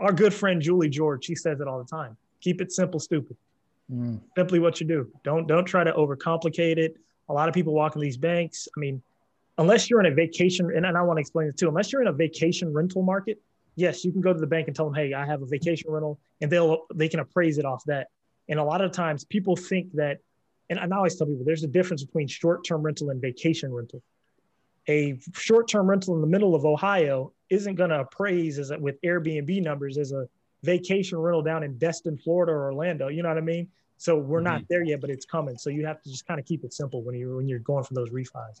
[0.00, 2.16] our good friend Julie George, she says it all the time.
[2.40, 3.36] Keep it simple, stupid.
[3.92, 4.20] Mm.
[4.36, 5.10] Simply what you do.
[5.24, 6.96] Don't don't try to overcomplicate it.
[7.28, 8.68] A lot of people walk in these banks.
[8.76, 9.02] I mean,
[9.58, 11.68] unless you're in a vacation, and I want to explain it too.
[11.68, 13.40] Unless you're in a vacation rental market,
[13.76, 15.90] yes, you can go to the bank and tell them, "Hey, I have a vacation
[15.90, 18.08] rental," and they'll they can appraise it off that.
[18.48, 20.18] And a lot of times, people think that,
[20.70, 24.02] and I always tell people, there's a difference between short-term rental and vacation rental.
[24.88, 29.00] A short-term rental in the middle of Ohio isn't going to appraise as a, with
[29.02, 30.28] Airbnb numbers as a
[30.62, 33.08] vacation rental down in Destin, Florida, or Orlando.
[33.08, 33.68] You know what I mean?
[33.98, 34.44] So we're mm-hmm.
[34.44, 35.56] not there yet, but it's coming.
[35.56, 37.84] So you have to just kind of keep it simple when you when you're going
[37.84, 38.60] for those refis.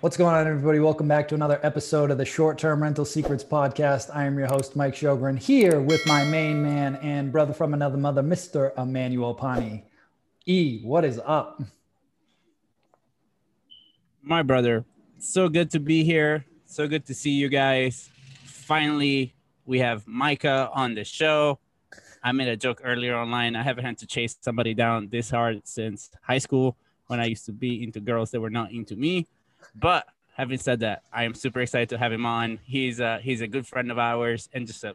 [0.00, 0.78] What's going on, everybody?
[0.78, 4.08] Welcome back to another episode of the Short Term Rental Secrets Podcast.
[4.16, 7.98] I am your host, Mike Sjogren, here with my main man and brother from another
[7.98, 8.72] mother, Mr.
[8.78, 9.84] Emmanuel Pani.
[10.46, 11.62] E, what is up?
[14.22, 14.86] My brother,
[15.18, 16.46] so good to be here.
[16.64, 18.08] So good to see you guys.
[18.46, 19.34] Finally,
[19.66, 21.58] we have Myka on the show.
[22.22, 23.54] I made a joke earlier online.
[23.54, 26.78] I haven't had to chase somebody down this hard since high school
[27.08, 29.26] when I used to be into girls that were not into me.
[29.74, 32.58] But having said that, I am super excited to have him on.
[32.62, 34.94] He's a, he's a good friend of ours and just a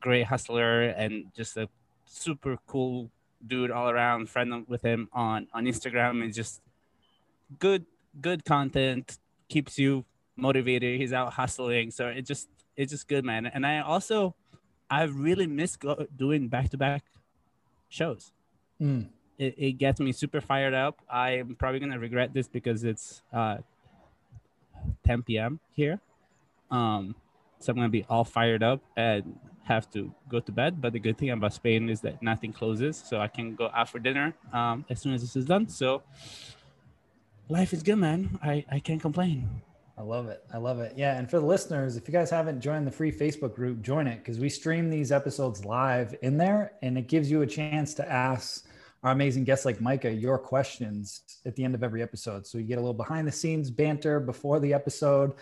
[0.00, 1.68] great hustler and just a
[2.06, 3.10] super cool
[3.46, 4.28] dude all around.
[4.28, 6.60] Friend with him on on Instagram and just
[7.58, 7.84] good
[8.20, 10.04] good content keeps you
[10.36, 11.00] motivated.
[11.00, 13.46] He's out hustling, so it just it's just good, man.
[13.46, 14.34] And I also
[14.90, 17.04] I really miss go, doing back to back
[17.88, 18.32] shows.
[18.80, 19.08] Mm.
[19.38, 21.00] It, it gets me super fired up.
[21.10, 23.58] I'm probably gonna regret this because it's uh,
[25.04, 25.60] 10 p.m.
[25.72, 26.00] here.
[26.70, 27.14] Um,
[27.58, 30.80] so I'm gonna be all fired up and have to go to bed.
[30.80, 33.88] But the good thing about Spain is that nothing closes, so I can go out
[33.88, 35.68] for dinner um, as soon as this is done.
[35.68, 36.02] So
[37.48, 38.38] life is good, man.
[38.42, 39.62] I I can't complain.
[39.98, 40.44] I love it.
[40.52, 40.92] I love it.
[40.94, 41.16] Yeah.
[41.16, 44.18] And for the listeners, if you guys haven't joined the free Facebook group, join it
[44.18, 48.10] because we stream these episodes live in there and it gives you a chance to
[48.10, 48.66] ask
[49.06, 52.44] our amazing guests like Myka your questions at the end of every episode.
[52.44, 55.34] So you get a little behind the scenes banter before the episode,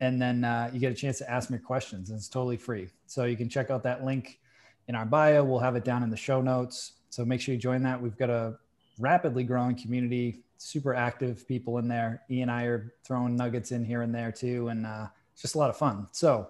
[0.00, 2.08] and then uh, you get a chance to ask me questions.
[2.08, 2.88] And it's totally free.
[3.04, 4.40] So you can check out that link
[4.88, 5.44] in our bio.
[5.44, 6.92] We'll have it down in the show notes.
[7.10, 8.00] So make sure you join that.
[8.00, 8.56] We've got a
[8.98, 12.22] rapidly growing community, super active people in there.
[12.30, 15.56] E and I are throwing nuggets in here and there too, and uh, it's just
[15.56, 16.08] a lot of fun.
[16.12, 16.48] So,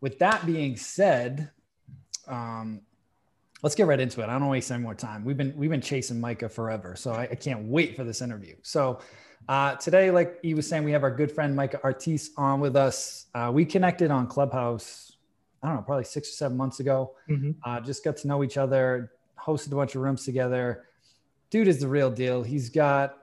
[0.00, 1.50] with that being said,
[2.26, 2.80] um,
[3.62, 4.28] let's get right into it.
[4.28, 5.24] I don't waste any more time.
[5.24, 8.56] We've been we've been chasing Myka forever, so I, I can't wait for this interview.
[8.62, 9.00] So
[9.48, 12.76] uh, today, like he was saying, we have our good friend Myka Artis on with
[12.76, 13.26] us.
[13.34, 15.12] Uh, we connected on Clubhouse.
[15.62, 17.14] I don't know, probably six or seven months ago.
[17.28, 17.52] Mm-hmm.
[17.64, 20.84] Uh, just got to know each other, hosted a bunch of rooms together.
[21.50, 22.42] Dude is the real deal.
[22.42, 23.16] He's got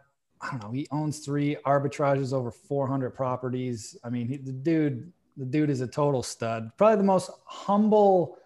[0.43, 0.71] I don't know.
[0.71, 3.95] He owns three arbitrages over 400 properties.
[4.03, 6.71] I mean, he, the dude, the dude is a total stud.
[6.77, 8.37] Probably the most humble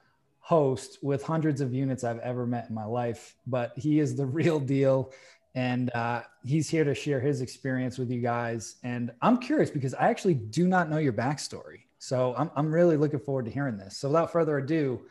[0.48, 4.26] host with hundreds of units I've ever met in my life, but he is the
[4.40, 5.12] real deal.
[5.56, 8.78] And uh, he's here to share his experience with you guys.
[8.82, 11.82] And I'm curious because I actually do not know your backstory.
[12.00, 13.98] So I'm, I'm really looking forward to hearing this.
[13.98, 15.02] So without further ado,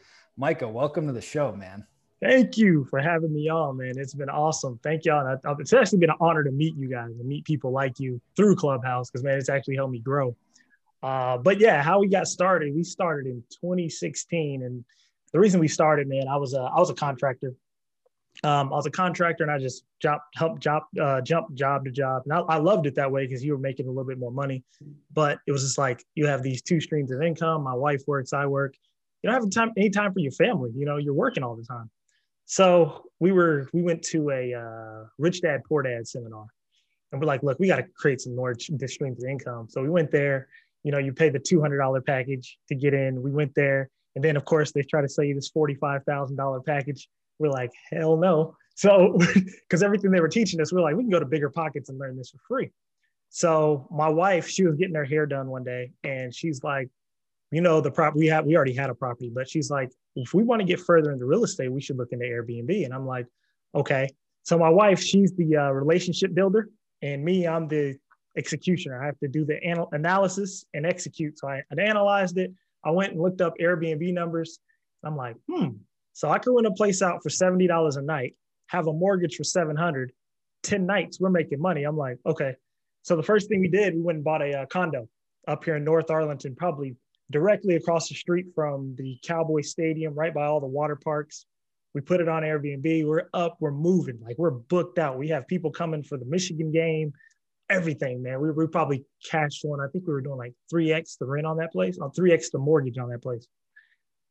[0.41, 1.84] Myka, welcome to the show, man.
[2.22, 3.98] Thank you for having me on, man.
[3.98, 4.80] It's been awesome.
[4.82, 5.26] Thank y'all.
[5.26, 8.22] And it's actually been an honor to meet you guys and meet people like you
[8.36, 10.34] through Clubhouse because, man, it's actually helped me grow.
[11.03, 14.82] Uh, but yeah, how we got started, we started in 2016 and
[15.32, 17.54] the reason we started, man, I was a I was a contractor.
[18.44, 21.91] Um, I was a contractor, and I just job help job uh, jump job to
[21.91, 24.18] job, and I, I loved it that way because you were making a little bit
[24.18, 24.62] more money.
[25.12, 27.62] But it was just like you have these two streams of income.
[27.62, 28.74] My wife works, I work.
[29.22, 30.71] You don't have time any time for your family.
[30.74, 31.91] You know, you're working all the time.
[32.45, 36.47] So we were we went to a uh, rich dad poor dad seminar,
[37.10, 39.66] and we're like, look, we got to create some more streams of income.
[39.71, 40.48] So we went there.
[40.84, 43.22] You know, you pay the two hundred dollar package to get in.
[43.22, 47.09] We went there and then, of course, they try to sell you this $45,000 package.
[47.39, 48.57] We're like, hell no.
[48.74, 51.98] So, because everything they were teaching us, we're like, we can go to BiggerPockets and
[51.98, 52.71] learn this for free.
[53.28, 56.89] So, my wife, she was getting her hair done one day, and she's like,
[57.53, 60.33] you know, the prop we had, we already had a property, but she's like, if
[60.33, 62.84] we want to get further into real estate, we should look into Airbnb.
[62.84, 63.27] And I'm like,
[63.74, 64.09] okay.
[64.45, 66.71] So, my wife, she's the uh, relationship builder.
[67.03, 67.98] and me, I'm the
[68.36, 69.03] executioner.
[69.03, 71.39] I have to do the anal- analysis and execute.
[71.39, 72.53] So I, I analyzed it.
[72.86, 74.59] I went and looked up Airbnb numbers.
[75.04, 75.68] I'm like, hmm.
[76.12, 78.34] So I could rent a place out for seventy dollars a night,
[78.68, 80.12] have a mortgage for seven hundred.
[80.66, 81.84] 10 nights, we're making money.
[81.84, 82.54] I'm like, okay.
[83.03, 85.09] So the first thing we did, we went and bought a uh, condo
[85.47, 86.97] up here in North Arlington, probably
[87.30, 91.47] directly across the street from the Cowboy Stadium, right by all the water parks.
[91.94, 93.06] We put it on Airbnb.
[93.06, 95.18] We're up, we're moving, like we're booked out.
[95.18, 97.12] We have people coming for the Michigan game,
[97.68, 98.41] everything, man.
[98.41, 99.80] We were probably cashed flowing.
[99.80, 102.59] I think we were doing like 3x the rent on that place, on 3x the
[102.59, 103.47] mortgage on that place.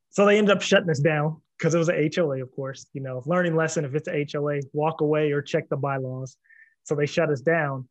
[0.10, 2.88] So they ended up shutting us down because it was an HOA, of course.
[2.94, 6.38] You know, learning lesson if it's a HOA, walk away or check the bylaws.
[6.84, 7.88] So they shut us down.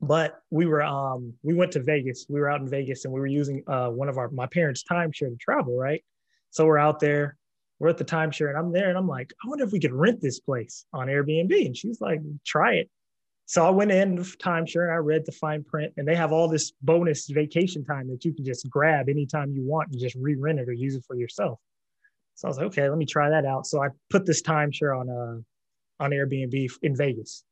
[0.00, 2.26] But we were um we went to Vegas.
[2.28, 4.84] We were out in Vegas and we were using uh one of our my parents'
[4.90, 6.04] timeshare to travel, right?
[6.50, 7.36] So we're out there,
[7.78, 9.92] we're at the timeshare, and I'm there and I'm like, I wonder if we could
[9.92, 11.66] rent this place on Airbnb.
[11.66, 12.90] And she's like, try it.
[13.48, 16.32] So I went in with timeshare and I read the fine print, and they have
[16.32, 20.16] all this bonus vacation time that you can just grab anytime you want and just
[20.16, 21.58] re-rent it or use it for yourself.
[22.34, 23.66] So I was like, okay, let me try that out.
[23.66, 27.42] So I put this timeshare on uh on Airbnb in Vegas.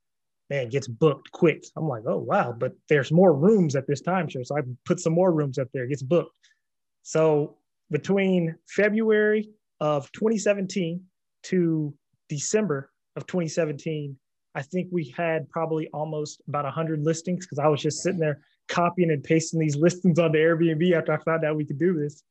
[0.51, 1.65] Man, gets booked quick.
[1.77, 4.45] I'm like, oh wow, but there's more rooms at this timeshare.
[4.45, 6.37] So I put some more rooms up there, gets booked.
[7.05, 7.57] So
[7.91, 9.49] between February
[9.81, 11.03] of 2017
[11.45, 11.95] to
[12.29, 14.19] December of 2017,
[14.57, 18.41] I think we had probably almost about 100 listings because I was just sitting there
[18.69, 22.23] copying and pasting these listings onto Airbnb after I found out we could do this.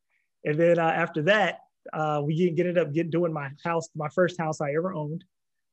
[0.43, 1.59] And then uh, after that,
[1.93, 5.23] uh, we ended up get, doing my house, my first house I ever owned.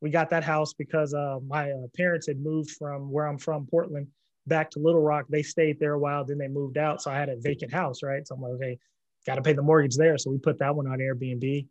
[0.03, 3.67] We got that house because uh, my uh, parents had moved from where I'm from,
[3.67, 4.09] Portland,
[4.47, 5.25] back to Little Rock.
[5.31, 7.01] They stayed there a while, then they moved out.
[7.01, 8.27] So I had a vacant house, right?
[8.29, 8.79] So I'm like, okay,
[9.27, 10.19] got to pay the mortgage there.
[10.19, 11.67] So we put that one on Airbnb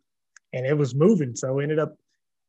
[0.52, 1.36] and it was moving.
[1.36, 1.94] So ended up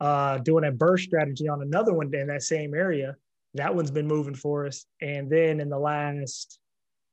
[0.03, 3.15] uh, doing a BRRRR strategy on another one in that same area.
[3.53, 4.85] That one's been moving for us.
[5.01, 6.59] And then in the last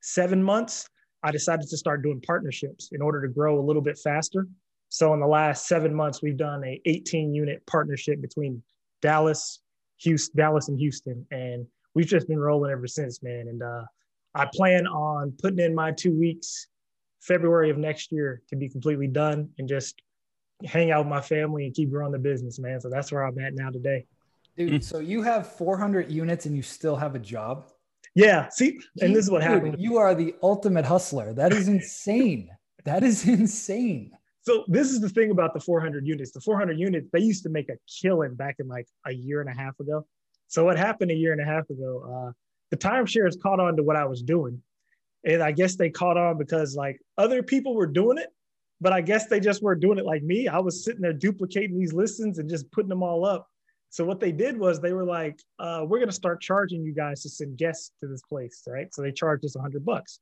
[0.01, 0.89] seven months,
[1.23, 4.45] I decided to start doing partnerships in order to grow a little bit faster.
[4.89, 8.61] So in the last seven months, we've done a 18 unit partnership between
[9.01, 9.61] Dallas,
[9.99, 11.65] Houston, Dallas and Houston, and
[11.95, 13.47] we've just been rolling ever since, man.
[13.47, 13.83] And uh,
[14.35, 16.67] I plan on putting in my two weeks,
[17.21, 20.01] February of next year, to be completely done and just
[20.65, 22.79] hang out with my family and keep growing the business, man.
[22.79, 24.05] So that's where I'm at now today.
[24.57, 27.65] Dude, so you have 400 units and you still have a job?
[28.15, 28.49] Yeah.
[28.49, 29.75] See, and this is what Dude, happened.
[29.79, 31.33] You are the ultimate hustler.
[31.33, 32.49] That is insane.
[32.83, 34.11] that is insane
[34.43, 36.31] so this is the thing about the 400 units.
[36.31, 39.49] The 400 units, they used to make a killing back in like a year and
[39.49, 40.05] a half ago.
[40.47, 42.27] So what happened a year and a half ago?
[42.29, 42.31] Uh,
[42.71, 44.61] the timeshares caught on to what I was doing,
[45.23, 48.29] and I guess they caught on because like other people were doing it,
[48.81, 50.47] but I guess they just weren't doing it like me.
[50.47, 53.47] I was sitting there duplicating these listings and just putting them all up.
[53.89, 56.93] So what they did was they were like, uh, "We're going to start charging you
[56.93, 60.19] guys to send guests to this place, right?" So they charged us a hundred bucks,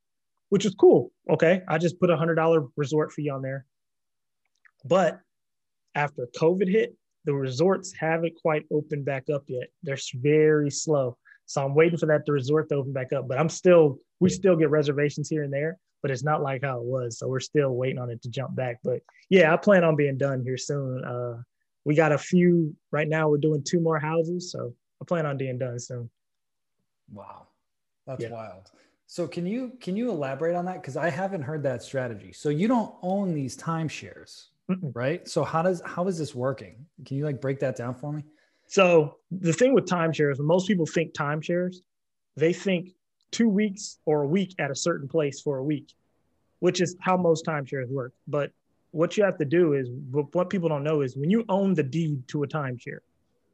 [0.50, 1.12] which was cool.
[1.30, 3.66] Okay, I just put a hundred dollar resort fee on there
[4.86, 5.20] but
[5.96, 6.96] after COVID hit,
[7.26, 9.68] the resorts haven't quite opened back up yet.
[9.84, 11.18] They're very slow.
[11.46, 13.28] So I'm waiting for that the resort to open back up.
[13.28, 16.80] But I'm still, we still get reservations here and there, but it's not like how
[16.80, 17.20] it was.
[17.20, 18.80] So we're still waiting on it to jump back.
[18.84, 21.04] But yeah, I plan on being done here soon.
[21.04, 21.42] Uh,
[21.86, 23.30] we got a few right now.
[23.30, 26.10] We're doing two more houses, so I plan on being done soon.
[27.12, 27.48] Wow,
[28.06, 28.32] that's yeah.
[28.32, 28.72] wild.
[29.08, 30.82] So can you can you elaborate on that?
[30.82, 32.32] Because I haven't heard that strategy.
[32.32, 34.50] So you don't own these timeshares
[34.94, 35.28] right?
[35.28, 36.86] So how does how is this working?
[37.06, 38.24] Can you like break that down for me?
[38.68, 41.78] So the thing with timeshares, when most people think timeshares,
[42.36, 42.90] they think
[43.32, 45.92] two weeks or a week at a certain place for a week,
[46.60, 48.14] which is how most timeshares work.
[48.28, 48.52] But
[48.92, 51.84] what you have to do is what people don't know is when you own the
[51.84, 53.00] deed to a timeshare,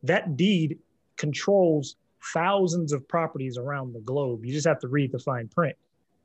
[0.03, 0.79] that deed
[1.17, 1.97] controls
[2.33, 4.45] thousands of properties around the globe.
[4.45, 5.75] You just have to read the fine print.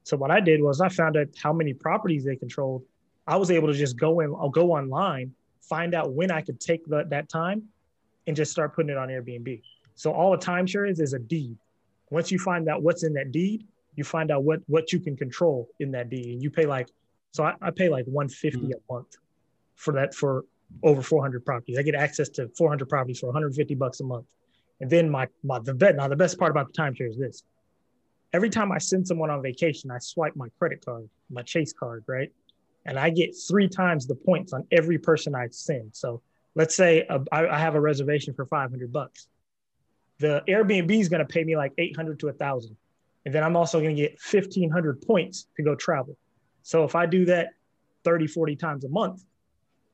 [0.04, 2.82] So what I did was I found out how many properties they controlled
[3.30, 6.60] I was able to just go in, I'll go online, find out when I could
[6.60, 7.62] take the, that time
[8.26, 9.62] and just start putting it on Airbnb.
[9.94, 11.56] So all a timeshare is is a deed.
[12.10, 13.66] Once you find out what's in that deed,
[13.96, 16.26] you find out what what you can control in that deed.
[16.26, 16.88] And you pay like,
[17.32, 18.72] so I, I pay like 150 mm-hmm.
[18.72, 19.16] a month
[19.76, 20.44] for that for
[20.82, 21.78] over 400 properties.
[21.78, 24.26] I get access to 400 properties for 150 bucks a month.
[24.80, 27.42] And then my, my the bet now the best part about the timeshare is this.
[28.32, 32.04] Every time I send someone on vacation, I swipe my credit card, my Chase card,
[32.06, 32.30] right?
[32.86, 35.90] and I get three times the points on every person I send.
[35.94, 36.22] So
[36.54, 39.26] let's say a, I, I have a reservation for 500 bucks.
[40.18, 42.76] The Airbnb is going to pay me like 800 to a thousand.
[43.26, 46.16] And then I'm also going to get 1500 points to go travel.
[46.62, 47.48] So if I do that
[48.04, 49.24] 30, 40 times a month,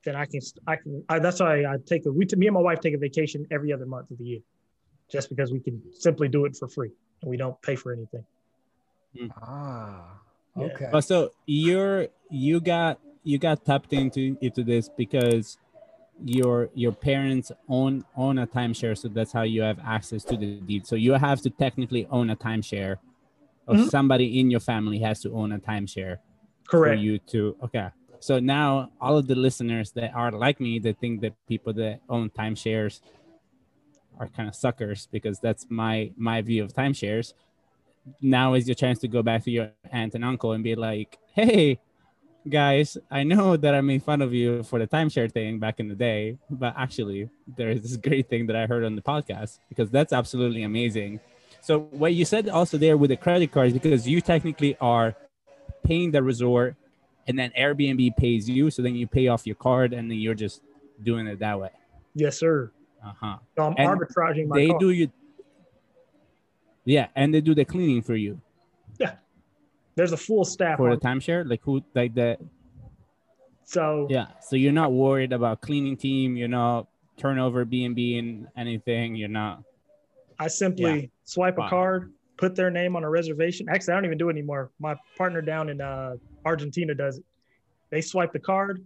[0.05, 2.61] then I can, I can, I, that's why I take a, we, me and my
[2.61, 4.41] wife take a vacation every other month of the year.
[5.09, 6.91] just because we can simply do it for free
[7.23, 8.25] and we don't pay for anything.
[9.43, 10.19] Ah,
[10.57, 10.91] okay.
[10.93, 15.59] Oh, so you're you got you got tapped into into this because
[16.25, 20.57] your your parents own own a timeshare, so that's how you have access to the
[20.61, 20.87] deed.
[20.87, 22.97] So you have to technically own a timeshare,
[23.67, 23.89] or Mhm.
[23.91, 26.19] somebody in your family has to own a timeshare
[26.69, 26.97] Correct.
[26.99, 27.57] for you to.
[27.65, 27.89] Okay,
[28.21, 32.01] so now all of the listeners that are like me, that think that people that
[32.09, 33.01] own timeshares
[34.19, 37.35] are kind of suckers because that's my my view of timeshares
[38.23, 41.19] now is your chance to go back to your aunt and uncle and be like,
[41.35, 41.77] hey,
[42.49, 45.89] guys, I know that I made fun of you for the timeshare thing back in
[45.89, 49.91] the day, but actually, there's this great thing that I heard on the podcast because
[49.91, 51.19] that's absolutely amazing.
[51.67, 55.17] So, what you said also there with the credit cards, because you technically are
[55.83, 56.77] paying the resort
[57.27, 58.71] and then Airbnb pays you.
[58.71, 60.63] So then you pay off your card and then you're just
[61.03, 61.71] doing it that way.
[62.15, 62.71] Yes, sir.
[63.05, 63.39] Uh huh.
[63.57, 64.79] So I'm And arbitraging my They cost.
[64.81, 65.11] do you.
[66.85, 68.41] Yeah, and they do the cleaning for you
[69.01, 69.15] Yeah.
[69.97, 70.77] There's a full staff.
[70.77, 72.39] for the timeshare, like who, like the
[73.65, 74.27] so Yeah.
[74.41, 76.37] So you're not worried about cleaning team.
[76.37, 79.17] You're not turnover B and B and anything.
[79.17, 79.65] You're not.
[80.39, 81.67] I simply swipe Wow.
[81.67, 83.69] a card, put their name on a reservation.
[83.69, 84.71] Actually, I don't even do it anymore.
[84.79, 87.25] My partner down in uh, Argentina does it.
[87.91, 88.85] They swipe the card,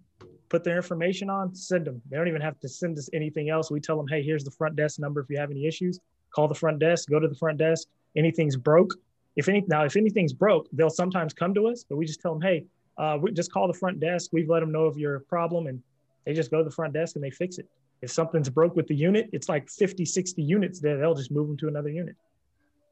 [0.48, 2.00] put their information on, send them.
[2.10, 3.70] They don't even have to send us anything else.
[3.70, 5.20] We tell them, hey, here's the front desk number.
[5.20, 5.98] If you have any issues,
[6.34, 7.08] call the front desk.
[7.08, 7.88] Go to the front desk.
[8.16, 8.94] Anything's broke.
[9.36, 12.32] If any now, if anything's broke, they'll sometimes come to us, but we just tell
[12.34, 12.64] them, hey,
[12.98, 14.30] uh, we just call the front desk.
[14.32, 15.82] We've let them know of your problem, and
[16.26, 17.66] they just go to the front desk and they fix it.
[18.02, 20.98] If something's broke with the unit, it's like 50, 60 units there.
[20.98, 22.16] They'll just move them to another unit.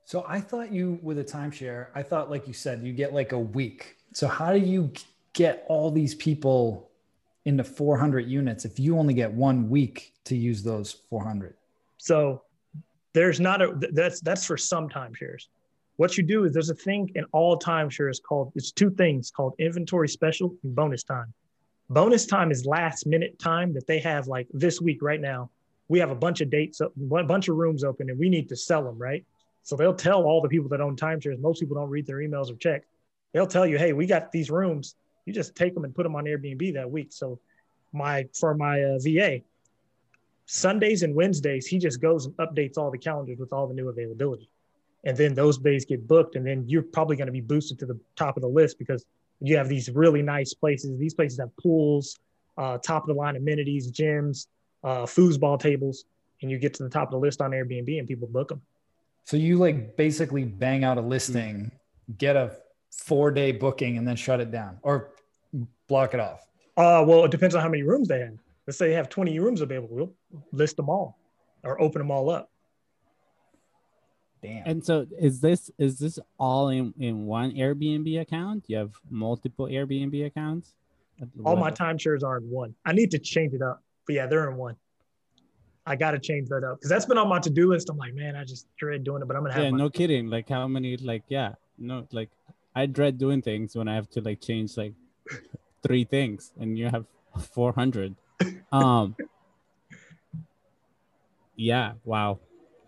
[0.04, 3.32] So I thought you with a timeshare, I thought like you said, you get like
[3.32, 3.96] a week.
[4.14, 4.90] So how do you
[5.34, 6.90] get all these people
[7.44, 11.54] into 400 units if you only get one week to use those 400?
[11.98, 12.42] So
[13.12, 15.48] there's not a that's that's for some timeshares.
[15.96, 19.54] What you do is there's a thing in all timeshares called it's two things called
[19.58, 21.34] inventory special and bonus time.
[21.90, 25.50] Bonus time is last minute time that they have like this week right now.
[25.88, 28.56] We have a bunch of dates, a bunch of rooms open, and we need to
[28.56, 29.24] sell them, right?
[29.62, 31.40] So they'll tell all the people that own timeshares.
[31.40, 32.84] Most people don't read their emails or check.
[33.32, 34.96] They'll tell you, hey, we got these rooms.
[35.24, 37.08] You just take them and put them on Airbnb that week.
[37.10, 37.38] So
[37.92, 39.40] my for my uh, VA,
[40.44, 43.88] Sundays and Wednesdays, he just goes and updates all the calendars with all the new
[43.88, 44.48] availability.
[45.04, 47.86] And then those days get booked, and then you're probably going to be boosted to
[47.86, 49.06] the top of the list because
[49.40, 50.98] you have these really nice places.
[50.98, 52.18] These places have pools,
[52.56, 54.46] uh, top of the line amenities, gyms,
[54.84, 56.04] uh, foosball tables,
[56.42, 58.60] and you get to the top of the list on Airbnb and people book them.
[59.24, 61.70] So you like basically bang out a listing,
[62.16, 62.56] get a
[62.90, 65.10] four day booking, and then shut it down or
[65.86, 66.46] block it off.
[66.76, 68.38] Uh, well, it depends on how many rooms they have.
[68.66, 69.96] Let's say they have 20 rooms available.
[69.96, 70.14] We'll
[70.52, 71.18] list them all
[71.62, 72.50] or open them all up.
[74.42, 74.62] Damn.
[74.66, 78.64] And so is this is this all in in one Airbnb account?
[78.68, 80.74] You have multiple Airbnb accounts.
[81.44, 82.74] All my What- timeshares are in one.
[82.84, 84.76] I need to change it up, but yeah, they're in one.
[85.86, 87.88] I got to change that up because that's been on my to do list.
[87.90, 89.90] I'm like, man, I just dread doing it, but I'm gonna have Yeah, my, no
[89.90, 90.28] kidding.
[90.28, 90.96] Like how many?
[90.98, 92.28] Like yeah, no, like
[92.76, 94.92] I dread doing things when I have to like change like
[95.82, 97.06] three things, and you have
[97.40, 98.14] four hundred.
[98.70, 99.16] Um.
[101.56, 101.92] Yeah.
[102.04, 102.38] Wow.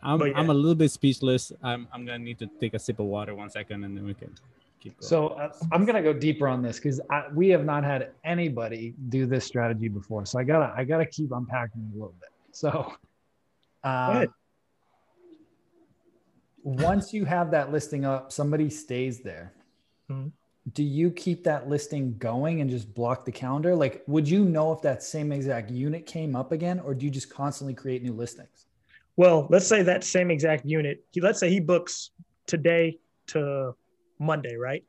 [0.03, 1.53] I'm But I'm a little bit speechless.
[1.63, 4.15] I'm I'm gonna need to take a sip of water one second, and then we
[4.15, 4.35] can
[4.81, 5.09] keep going.
[5.09, 7.01] So uh, I'm gonna go deeper on this because
[7.35, 10.25] we have not had anybody do this strategy before.
[10.27, 12.31] So I gotta I gotta keep unpacking a little bit.
[12.53, 12.95] So
[13.85, 14.27] uh,
[16.63, 19.53] once you have that listing up, somebody stays there.
[20.11, 20.33] Mhm.
[20.75, 23.75] Do you keep that listing going and just block the calendar?
[23.75, 27.11] Like, would you know if that same exact unit came up again, or do you
[27.11, 28.67] just constantly create new listings?
[29.21, 31.05] Well, let's say that same exact unit.
[31.13, 32.11] he- Let's say he books
[32.47, 33.75] today to
[34.19, 34.83] Monday, right?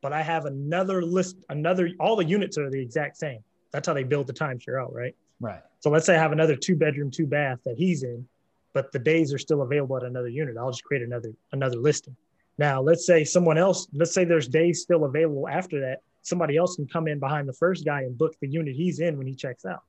[0.00, 1.90] But I have another list, another.
[2.00, 3.40] All the units are the exact same.
[3.72, 5.14] That's how they build the timeshare out, right?
[5.40, 5.60] Right.
[5.80, 8.26] So let's say I have another two bedroom, two bath that he's in,
[8.72, 10.56] but the days are still available at another unit.
[10.56, 12.16] I'll just create another another listing.
[12.56, 16.00] Now, let's say someone else, let's say there's days still available after that.
[16.22, 19.18] Somebody else can come in behind the first guy and book the unit he's in
[19.18, 19.82] when he checks out.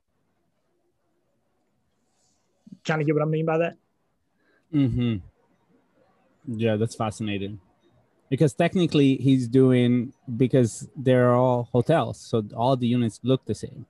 [2.84, 3.76] Kind of get what I mean by that?
[4.74, 5.16] Mm-hmm.
[6.58, 7.60] Yeah, that's fascinating.
[8.30, 13.86] Because technically he's doing because they're all hotels, so all the units look the same.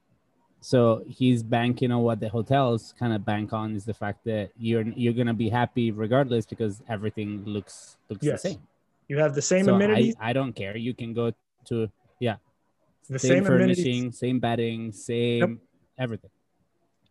[0.61, 4.50] So he's banking on what the hotels kind of bank on is the fact that
[4.57, 8.42] you're you're gonna be happy regardless because everything looks looks Yes.
[8.42, 8.62] the same.
[9.09, 10.76] You have the same so amenities, I, I don't care.
[10.76, 11.33] You can go
[11.66, 11.90] to
[12.21, 12.37] yeah.
[13.09, 13.76] the same, same, amenities.
[13.78, 15.61] furnishing, same bedding, same
[15.97, 16.30] everything.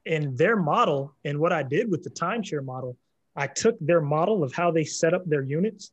[0.08, 2.98] In their model and what I did with the timeshare model,
[3.36, 5.92] I took their model of how they set up their units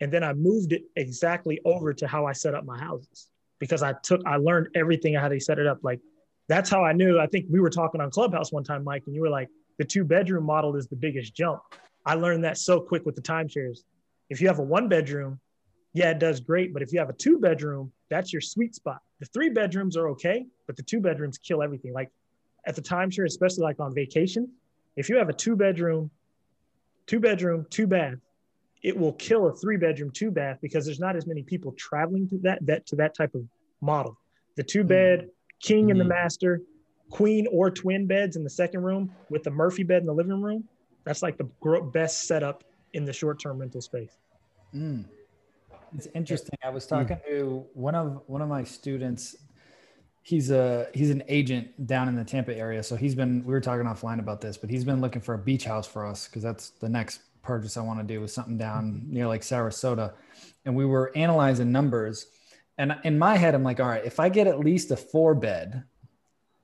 [0.00, 3.82] and then I moved it exactly over to how I set up my houses because
[3.82, 5.80] I took, I learned everything how they set it up.
[5.82, 6.00] Like
[6.48, 7.18] that's how I knew.
[7.18, 9.84] I think we were talking on Clubhouse one time, Mike, and you were like, the
[9.84, 11.60] two bedroom model is the biggest jump.
[12.04, 13.80] I learned that so quick with the timeshares.
[14.30, 15.40] If you have a one bedroom,
[15.92, 16.72] yeah, it does great.
[16.72, 19.00] But if you have a two bedroom, that's your sweet spot.
[19.20, 21.92] The three bedrooms are okay, but the two bedrooms kill everything.
[21.92, 22.10] Like
[22.66, 24.48] at the timeshare, especially like on vacation,
[24.96, 26.10] if you have a two bedroom,
[27.06, 28.16] two bedroom, two bath,
[28.82, 32.28] it will kill a three bedroom, two bath because there's not as many people traveling
[32.28, 33.42] to that, that to that type of
[33.80, 34.18] model.
[34.56, 35.28] The two bed,
[35.62, 36.08] king in the Mm.
[36.08, 36.60] master,
[37.10, 40.40] queen or twin beds in the second room with the Murphy bed in the living
[40.42, 40.64] room.
[41.04, 41.48] That's like the
[41.92, 44.18] best setup in the short term rental space.
[44.74, 45.04] Mm.
[45.94, 46.58] It's interesting.
[46.64, 49.36] I was talking to one of one of my students.
[50.26, 52.82] He's a he's an agent down in the Tampa area.
[52.82, 55.38] So he's been we were talking offline about this, but he's been looking for a
[55.38, 58.58] beach house for us because that's the next purchase I want to do is something
[58.58, 60.14] down near like Sarasota.
[60.64, 62.26] And we were analyzing numbers.
[62.76, 65.32] And in my head, I'm like, all right, if I get at least a four
[65.32, 65.84] bed,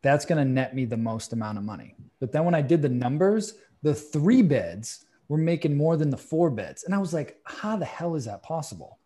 [0.02, 1.94] that's going to net me the most amount of money.
[2.18, 6.16] But then when I did the numbers, the three beds were making more than the
[6.16, 6.82] four beds.
[6.82, 8.98] And I was like, how the hell is that possible?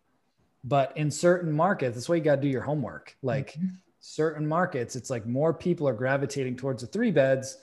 [0.63, 3.15] But in certain markets, that's why you got to do your homework.
[3.21, 3.75] Like mm-hmm.
[3.99, 7.57] Certain markets, it's like more people are gravitating towards the three beds,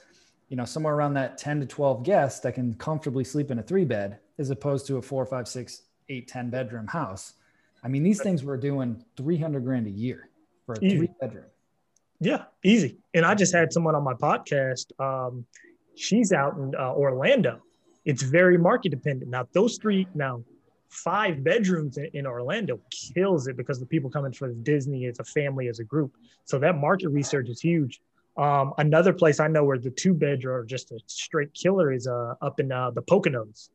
[0.49, 3.63] you know, somewhere around that 10 to 12 guests that can comfortably sleep in a
[3.63, 7.35] three bed as opposed to a four, five, six, eight, 10 bedroom house.
[7.83, 10.29] I mean, these things were doing 300 grand a year
[10.67, 10.97] for a Easy.
[10.99, 11.45] three bedroom.
[12.21, 12.97] Yeah, easy.
[13.13, 14.99] And I just had someone on my podcast.
[14.99, 15.45] Um,
[15.95, 17.61] she's out in uh, Orlando.
[18.05, 19.31] It's very market dependent.
[19.31, 20.43] Now, those three, now
[20.95, 25.69] five bedrooms in, Orlando kills it because the people coming for Disney as a family,
[25.69, 26.17] as a group.
[26.45, 28.01] So that market research is huge.
[28.37, 32.07] Um, another place I know where the two bedroom are just a straight killer is
[32.07, 33.71] uh, up in uh, the Poconos.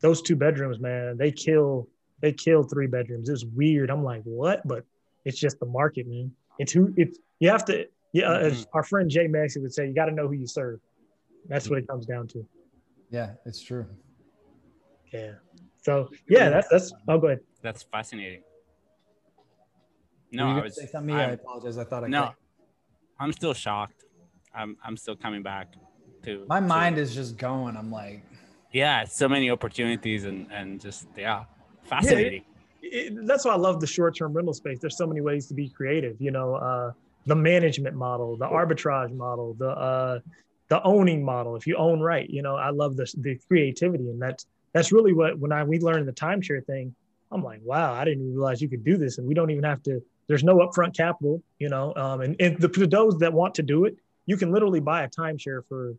[0.00, 1.88] Those two bedrooms, man, they kill.
[2.22, 3.28] They kill three bedrooms.
[3.28, 3.90] It's weird.
[3.90, 4.66] I'm like, what?
[4.66, 4.84] But
[5.26, 6.32] it's just the market, man.
[6.58, 6.94] It's who.
[6.96, 7.86] It's you have to.
[8.12, 10.80] Yeah, as our friend Jay Maxey would say, you got to know who you serve.
[11.48, 12.46] That's what it comes down to.
[13.10, 13.86] Yeah, it's true.
[15.12, 15.32] Yeah.
[15.86, 16.92] So yeah, that's that's.
[17.06, 17.40] Oh, go ahead.
[17.62, 18.42] That's fascinating.
[20.32, 20.74] No, I was.
[20.74, 21.14] say something?
[21.14, 21.78] Yeah, I apologize.
[21.78, 22.34] I thought I no, cut
[23.20, 24.02] I'm still shocked.
[24.52, 25.74] I'm I'm still coming back
[26.24, 27.76] to My to- mind is just going.
[27.76, 28.20] I'm like,
[28.72, 31.44] Yeah, so many opportunities and and just yeah,
[31.84, 32.42] fascinating.
[32.82, 34.78] It, that's why I love the short-term rental space.
[34.80, 36.16] There's so many ways to be creative.
[36.20, 36.90] You know, uh,
[37.26, 40.18] the management model, the arbitrage model, the uh,
[40.68, 41.54] the owning model.
[41.54, 45.14] If you own right, you know, I love the the creativity, and that's that's really
[45.14, 46.94] what when I we learned the timeshare thing.
[47.32, 49.82] I'm like, wow, I didn't realize you could do this, and we don't even have
[49.84, 50.02] to.
[50.28, 53.62] There's no upfront capital, you know, um, and, and the, for those that want to
[53.62, 55.94] do it, you can literally buy a timeshare for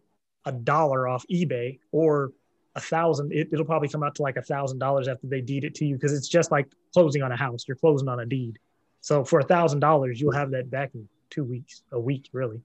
[0.45, 2.31] a dollar off eBay or
[2.75, 3.33] a thousand.
[3.33, 5.85] It, it'll probably come out to like a thousand dollars after they deed it to
[5.85, 7.65] you because it's just like closing on a house.
[7.67, 8.59] You're closing on a deed.
[9.01, 12.61] So for a thousand dollars, you'll have that back in two weeks, a week, really.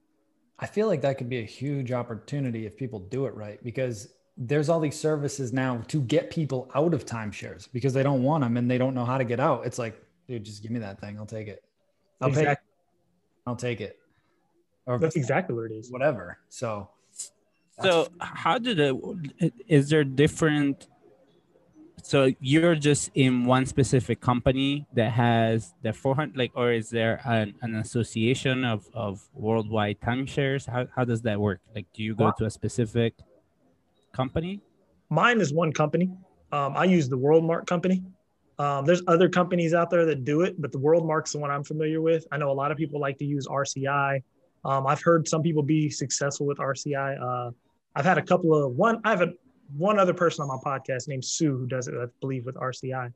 [0.59, 4.13] I feel like that could be a huge opportunity if people do it right because
[4.37, 8.43] there's all these services now to get people out of timeshares because they don't want
[8.43, 9.65] them and they don't know how to get out.
[9.65, 11.17] It's like, dude, just give me that thing.
[11.17, 11.63] I'll take it.
[12.19, 12.55] I'll pay.
[13.45, 13.99] I'll take it.
[14.85, 15.91] Or That's exactly what it is.
[15.91, 16.39] whatever.
[16.49, 16.89] So
[17.81, 19.53] So how did it?
[19.67, 20.87] Is there different?
[22.01, 27.21] So you're just in one specific company that has the 400, like, or is there
[27.23, 30.67] an, an association of of worldwide timeshares?
[30.67, 31.61] How how does that work?
[31.75, 33.13] Like, do you go to a specific
[34.13, 34.61] company?
[35.09, 36.09] Mine is one company.
[36.51, 38.03] Um, I use the WorldMark company.
[38.59, 41.63] Um, there's other companies out there that do it, but the WorldMark's the one I'm
[41.63, 42.25] familiar with.
[42.31, 44.21] I know a lot of people like to use RCI.
[44.63, 47.21] Um, I've heard some people be successful with RCI.
[47.21, 47.51] Uh,
[47.95, 49.01] I've had a couple of one.
[49.03, 49.33] I have a,
[49.75, 53.11] one other person on my podcast named Sue who does it, I believe, with RCI.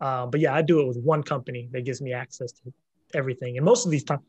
[0.00, 2.72] Uh, but yeah, I do it with one company that gives me access to
[3.14, 3.56] everything.
[3.56, 4.20] And most of these time,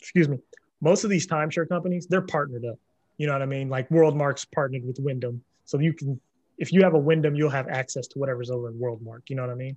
[0.00, 0.38] excuse me,
[0.80, 2.78] most of these timeshare companies, they're partnered up.
[3.18, 3.68] You know what I mean?
[3.68, 6.18] Like WorldMark's partnered with Wyndham, so you can,
[6.56, 9.28] if you have a Wyndham, you'll have access to whatever's over in WorldMark.
[9.28, 9.76] You know what I mean?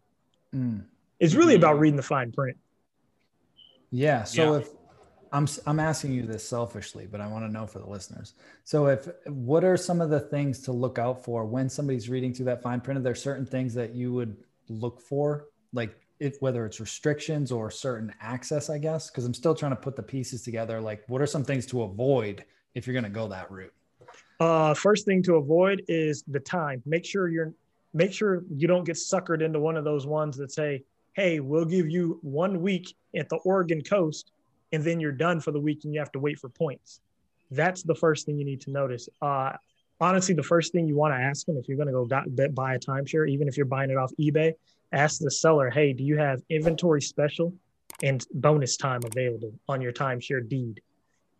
[0.55, 0.85] mm,
[1.19, 2.57] It's really about reading the fine print.
[3.91, 4.23] yeah.
[4.23, 4.59] So Yeah.
[4.59, 4.69] if
[5.33, 8.35] I'm I'm asking you this selfishly, but I want to know for the listeners.
[8.63, 12.33] So if what are some of the things to look out for when somebody's reading
[12.33, 12.97] through that fine print?
[12.97, 14.37] Are there certain things that you would
[14.69, 19.09] look for, like if whether it's restrictions or certain access, I guess?
[19.09, 20.79] Because I'm still trying to put the pieces together.
[20.79, 23.73] Like, what are some things to avoid if you're going to go that route?
[24.39, 26.81] Uh, first thing to avoid is the time.
[26.85, 27.53] Make sure you're,
[27.93, 31.65] make sure you don't get suckered into one of those ones that say, "Hey, we'll
[31.65, 34.31] give you one week at the Oregon coast,
[34.71, 37.01] and then you're done for the week, and you have to wait for points."
[37.51, 39.09] That's the first thing you need to notice.
[39.21, 39.53] Uh,
[39.99, 42.55] honestly, the first thing you want to ask them if you're going to go got,
[42.55, 44.53] buy a timeshare, even if you're buying it off eBay,
[44.91, 47.53] ask the seller, hey, do you have inventory special
[48.01, 50.81] and bonus time available on your timeshare deed?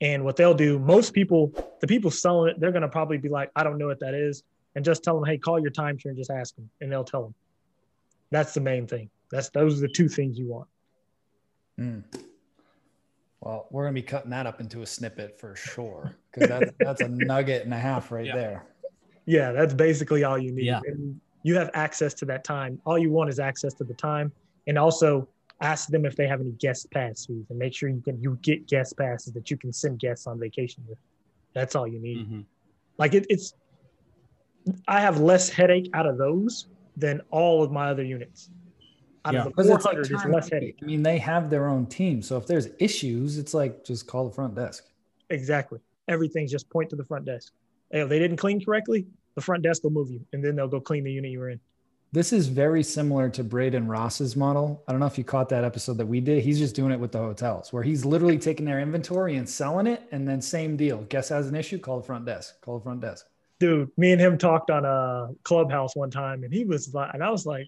[0.01, 3.29] And what they'll do, most people, the people selling it, they're going to probably be
[3.29, 4.43] like, I don't know what that is.
[4.75, 7.23] And just tell them, hey, call your timeshare and just ask them, and they'll tell
[7.23, 7.35] them.
[8.31, 9.09] That's the main thing.
[9.29, 10.67] That's those are the two things you want.
[11.79, 12.03] Mm.
[13.41, 17.01] Well, we're gonna be cutting that up into a snippet for sure because that's that's
[17.01, 18.35] a nugget and a half right yeah.
[18.35, 18.65] there.
[19.25, 20.65] Yeah, that's basically all you need.
[20.65, 20.79] Yeah.
[20.85, 22.79] And you have access to that time.
[22.85, 24.31] All you want is access to the time,
[24.67, 25.27] and also
[25.61, 28.37] ask them if they have any guest pass fees, and make sure you can you
[28.41, 30.97] get guest passes that you can send guests on vacation with.
[31.53, 32.17] That's all you need.
[32.19, 32.41] Mm-hmm.
[32.97, 33.53] Like it, it's,
[34.87, 38.49] I have less headache out of those than all of my other units.
[39.23, 39.45] Out yeah.
[39.45, 40.77] of the 400, it's, like less headache.
[40.81, 42.21] I mean, they have their own team.
[42.21, 44.85] So if there's issues, it's like just call the front desk.
[45.29, 45.79] Exactly.
[46.07, 47.53] Everything's just point to the front desk.
[47.91, 50.67] Hey, if they didn't clean correctly, the front desk will move you and then they'll
[50.67, 51.59] go clean the unit you were in.
[52.13, 54.83] This is very similar to Braden Ross's model.
[54.87, 56.43] I don't know if you caught that episode that we did.
[56.43, 59.87] He's just doing it with the hotels where he's literally taking their inventory and selling
[59.87, 60.03] it.
[60.11, 61.03] And then same deal.
[61.03, 63.25] Guest has an issue, call the front desk, call the front desk
[63.61, 67.23] dude, me and him talked on a clubhouse one time, and he was like, and
[67.23, 67.67] I was like,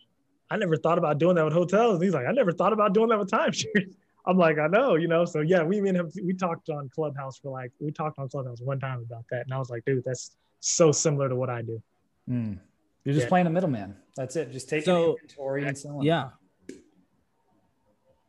[0.49, 1.95] I never thought about doing that with hotels.
[1.95, 3.93] And he's like, I never thought about doing that with timeshares.
[4.25, 5.23] I'm like, I know, you know.
[5.23, 8.27] So yeah, we me and him we talked on Clubhouse for like we talked on
[8.27, 11.49] Clubhouse one time about that, and I was like, dude, that's so similar to what
[11.49, 11.82] I do.
[12.29, 12.58] Mm.
[13.06, 13.29] You're just yeah.
[13.29, 13.95] playing a middleman.
[14.15, 14.52] That's it.
[14.52, 16.06] Just taking so, inventory and selling.
[16.06, 16.30] Yeah.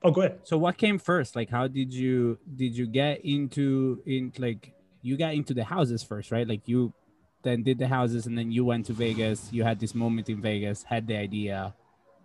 [0.02, 0.40] Oh, go ahead.
[0.44, 1.34] So what came first?
[1.34, 6.02] Like, how did you did you get into in like you got into the houses
[6.02, 6.46] first, right?
[6.46, 6.92] Like you
[7.42, 9.48] then did the houses, and then you went to Vegas.
[9.52, 11.74] You had this moment in Vegas, had the idea,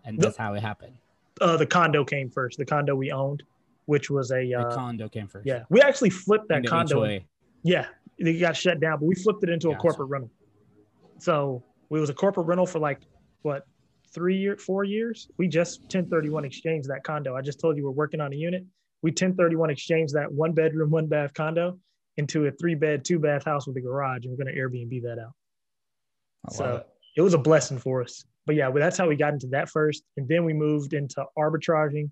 [0.05, 0.97] and that's the, how it happened.
[1.39, 2.57] Uh, the condo came first.
[2.57, 3.43] The condo we owned,
[3.85, 5.45] which was a uh, condo came first.
[5.45, 7.05] Yeah, we actually flipped that condo.
[7.05, 7.19] HOA.
[7.63, 9.77] Yeah, it got shut down, but we flipped it into gotcha.
[9.77, 10.31] a corporate rental.
[11.17, 12.99] So it was a corporate rental for like
[13.41, 13.65] what
[14.13, 15.29] three year, four years.
[15.37, 17.35] We just 1031 exchanged that condo.
[17.35, 18.65] I just told you we're working on a unit.
[19.01, 21.79] We 1031 exchanged that one bedroom, one bath condo
[22.17, 25.03] into a three bed, two bath house with a garage, and we're going to Airbnb
[25.03, 25.33] that out.
[26.51, 26.87] so it.
[27.17, 28.25] it was a blessing for us.
[28.45, 32.09] But yeah, that's how we got into that first, and then we moved into arbitraging,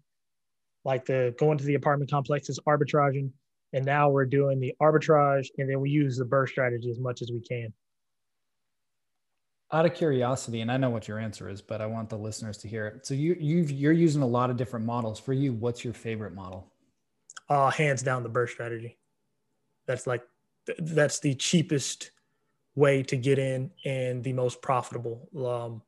[0.86, 3.32] like the going to the apartment complexes, arbitraging,
[3.74, 7.22] and now we're doing the arbitrage, and then we use the BRRRR strategy as much
[7.22, 7.74] as we can.
[9.72, 12.58] Out of curiosity, and I know what your answer is, but I want the listeners
[12.60, 13.06] to hear it.
[13.06, 15.20] So you you you're using a lot of different models.
[15.20, 16.72] For you, what's your favorite model?
[17.50, 18.98] Uh, hands down, the BRRRR strategy
[19.88, 20.22] that's like
[20.80, 22.12] that's the cheapest
[22.76, 25.28] way to get in and the most profitable.
[25.36, 25.82] Um,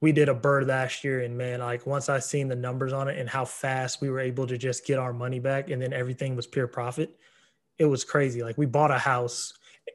[0.00, 3.08] we did a BRRRR last year, and man, like once I seen the numbers on
[3.08, 5.92] it and how fast we were able to just get our money back, and then
[5.92, 7.14] everything was pure profit,
[7.78, 8.42] it was crazy.
[8.42, 9.52] Like we bought a house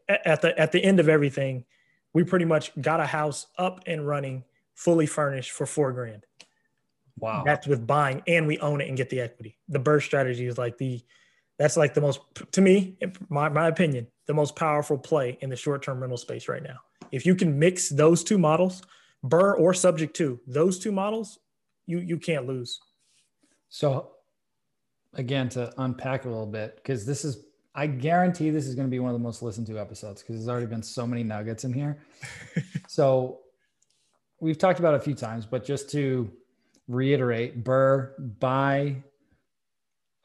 [0.07, 1.65] at the at the end of everything,
[2.13, 4.43] we pretty much got a house up and running,
[4.75, 6.25] fully furnished for four grand.
[7.17, 9.57] Wow, that's with buying, and we own it and get the equity.
[9.69, 11.03] The BRRRR strategy is like the
[11.61, 12.21] that's like the most
[12.51, 12.97] to me
[13.29, 16.77] my, my opinion the most powerful play in the short-term rental space right now
[17.11, 18.81] if you can mix those two models
[19.25, 21.37] BRRRR or subject to those two models
[21.85, 22.79] you you can't lose
[23.69, 24.13] so
[25.13, 27.45] again to unpack a little bit because this is
[27.75, 30.35] i guarantee this is going to be one of the most listened to episodes because
[30.35, 32.01] there's already been so many nuggets in here
[32.87, 33.39] so
[34.39, 36.31] we've talked about it a few times but just to
[36.87, 39.03] reiterate BRRRR buy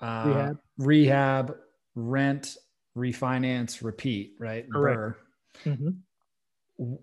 [0.00, 0.58] uh, rehab.
[0.78, 1.56] rehab,
[1.94, 2.56] rent,
[2.96, 4.70] refinance, repeat, right?
[4.70, 5.18] Correct.
[5.64, 6.94] Mm-hmm.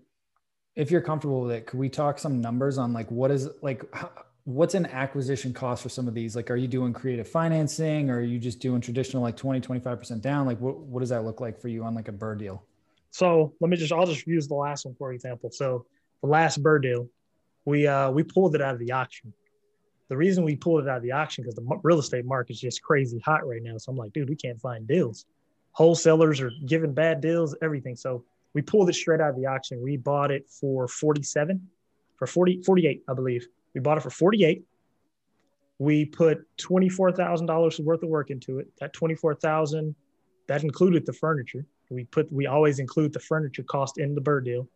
[0.76, 3.84] If you're comfortable with it, could we talk some numbers on like what is like
[3.94, 4.10] how,
[4.44, 6.36] what's an acquisition cost for some of these?
[6.36, 10.20] Like, are you doing creative financing or are you just doing traditional like 20, 25%
[10.20, 10.46] down?
[10.46, 12.62] Like, what, what does that look like for you on like a BRRRR deal?
[13.10, 15.50] So let me just, I'll just use the last one for example.
[15.50, 15.86] So
[16.20, 17.08] the last BRRRR deal,
[17.64, 19.32] we, uh, we pulled it out of the auction
[20.08, 22.60] the reason we pulled it out of the auction because the real estate market is
[22.60, 23.76] just crazy hot right now.
[23.78, 25.26] So I'm like, dude, we can't find deals.
[25.72, 27.96] Wholesalers are giving bad deals, everything.
[27.96, 29.82] So we pulled it straight out of the auction.
[29.82, 31.68] We bought it for 47,
[32.16, 33.48] for 40, 48, I believe.
[33.74, 34.64] We bought it for 48.
[35.78, 38.68] We put $24,000 worth of work into it.
[38.80, 39.94] That 24,000,
[40.46, 41.66] that included the furniture.
[41.90, 44.68] We put, we always include the furniture cost in the BRRRR deal.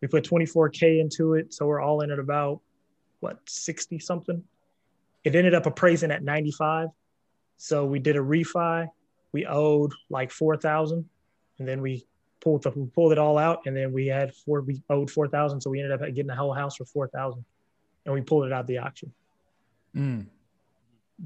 [0.00, 1.54] We put 24K into it.
[1.54, 2.60] So we're all in at about
[3.20, 4.42] what, 60 something
[5.26, 6.88] it ended up appraising at 95.
[7.56, 8.86] So we did a refi.
[9.32, 11.04] We owed like 4,000
[11.58, 12.06] and then we
[12.40, 15.60] pulled the, we pulled it all out and then we had four, we owed 4,000.
[15.60, 17.44] So we ended up getting the whole house for 4,000
[18.06, 19.12] and we pulled it out of the auction.
[19.94, 20.26] Mm.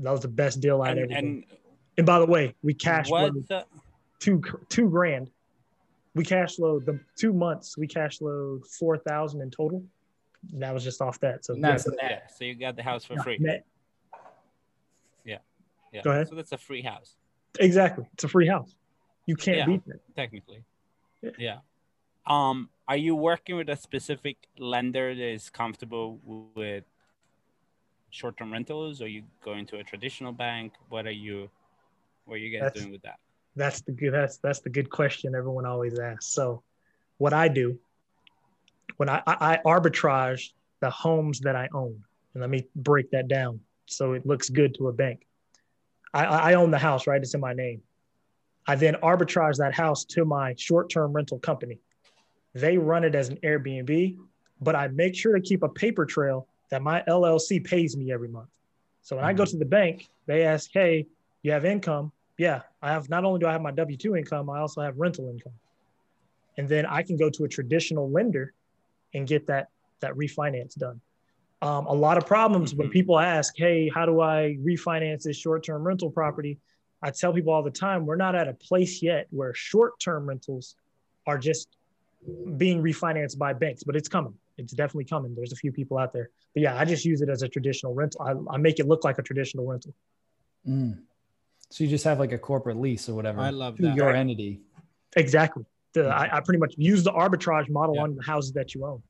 [0.01, 1.45] That was the best deal I'd ever and,
[1.97, 3.13] And by the way, we cashed
[4.19, 5.31] two, two grand
[6.15, 7.77] we cash flowed the two months.
[7.79, 9.85] We cash flowed four thousand in total.
[10.55, 11.45] That was just off that.
[11.45, 12.19] So that's yeah, Yeah.
[12.35, 13.39] So you got the house for free.
[13.39, 13.65] net.
[15.93, 16.03] Yeah.
[16.03, 16.29] Go ahead.
[16.29, 17.17] So that's a free house,
[17.59, 18.07] Exactly.
[18.13, 18.77] It's a free house.
[19.27, 19.67] You can't Yeah.
[19.67, 20.01] beat that.
[20.15, 20.63] technically.
[21.21, 21.31] Yeah.
[21.37, 21.59] Yeah.
[22.27, 26.19] Um, are you working with a specific lender that is comfortable
[26.55, 26.85] with
[28.11, 29.01] short-term rentals?
[29.01, 30.75] Or are you going to a traditional bank?
[30.89, 31.49] What are you,
[32.25, 33.19] what are you guys That's- doing with that?
[33.57, 34.13] That's the good.
[34.15, 36.27] That's that's the good question everyone always asks.
[36.27, 36.63] So,
[37.19, 37.77] what I do
[38.97, 42.01] when I, I, I arbitrage the homes that I own,
[42.35, 45.27] and let me break that down so it looks good to a bank.
[46.15, 47.21] I, I own the house, right?
[47.21, 47.83] It's in my name.
[48.69, 51.81] I then arbitrage that house to my short-term rental company.
[52.55, 54.17] They run it as an Airbnb,
[54.61, 58.29] but I make sure to keep a paper trail that my LLC pays me every
[58.29, 58.49] month.
[59.03, 61.07] So when I go to the bank, they ask, "Hey,
[61.43, 63.09] you have income?" Yeah, I have.
[63.09, 65.55] Not only do I have my W two income, I also have rental income,
[66.57, 68.53] and then I can go to a traditional lender
[69.15, 69.69] and get that
[70.01, 71.01] that refinance done.
[71.63, 72.93] Um, a lot of problems when Mhm.
[72.93, 76.59] people ask, "Hey, how do I refinance this short term rental property?"
[77.03, 80.27] I tell people all the time, we're not at a place yet where short term
[80.27, 80.77] rentals
[81.27, 81.77] are just
[82.57, 84.35] being refinanced by banks, but it's coming.
[84.59, 85.35] It's definitely coming.
[85.35, 86.31] There's a few people out there.
[86.55, 88.21] But yeah, I just use it as a traditional rental.
[88.23, 89.95] I, I make it look like a traditional rental.
[90.69, 90.99] Mm.
[91.71, 93.41] So you just have like a corporate lease or whatever.
[93.41, 93.97] I love to that.
[93.97, 94.61] Your entity.
[95.17, 95.65] Exactly.
[95.93, 98.03] The, I, I pretty much use the arbitrage model Yeah.
[98.03, 99.03] on the houses that you own.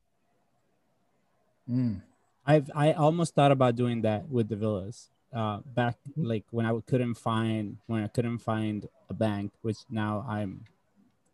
[1.69, 2.01] Mm.
[2.45, 5.09] I've I almost thought about doing that with the villas.
[5.33, 6.25] Uh, back Mhm.
[6.27, 10.65] like when I couldn't find when I couldn't find a bank, which now I'm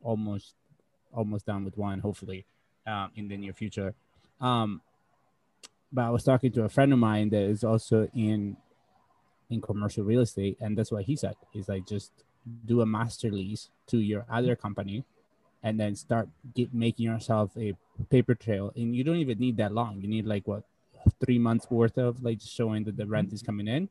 [0.03, 0.53] almost
[1.17, 2.45] almost done with one, hopefully,
[2.85, 3.93] um, in the near future.
[4.39, 4.81] Um,
[5.91, 8.57] but I was talking to a friend of mine that is also in
[9.49, 11.35] in commercial real estate, and that's what he said.
[11.51, 12.11] He's like, just
[12.65, 15.05] do a master lease to your other company,
[15.63, 17.73] and then start get, making yourself a
[18.09, 18.71] paper trail.
[18.75, 20.01] And you don't even need that long.
[20.01, 20.63] You need like what
[21.23, 23.89] three months worth of like showing that the rent is coming in,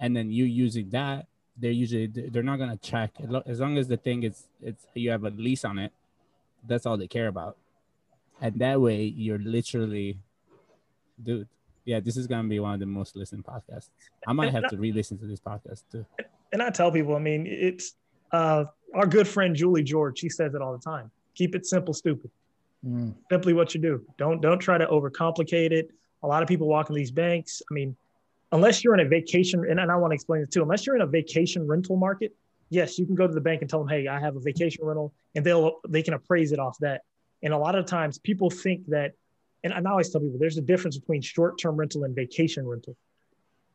[0.00, 1.26] and then you using that.
[1.60, 5.10] They're usually they're not gonna check as as long as the thing is it's you
[5.10, 5.92] have a lease on it.
[6.66, 7.56] That's all they care about,
[8.40, 10.18] and that way you're literally,
[11.22, 11.48] dude.
[11.84, 13.88] Yeah, this is gonna be one of the most listened podcasts.
[14.26, 16.04] I might have to re-listen to this podcast too.
[16.52, 17.94] And I tell people, I mean, it's
[18.32, 20.18] uh, our good friend Julie George.
[20.18, 21.10] She says it all the time.
[21.34, 22.30] Keep it simple, stupid.
[22.86, 23.14] Mm.
[23.30, 24.04] Simply what you do.
[24.18, 25.90] Don't don't try to overcomplicate it.
[26.22, 27.62] A lot of people walk in these banks.
[27.70, 27.96] I mean,
[28.52, 30.62] unless you're in a vacation, and, and I want to explain it too.
[30.62, 32.34] Unless you're in a vacation rental market,
[32.70, 34.84] yes, you can go to the bank and tell them, "Hey, I have a vacation
[34.84, 37.02] rental," and they'll they can appraise it off that.
[37.42, 39.12] And a lot of times, people think that,
[39.62, 42.96] and I always tell people, there's a difference between short-term rental and vacation rental.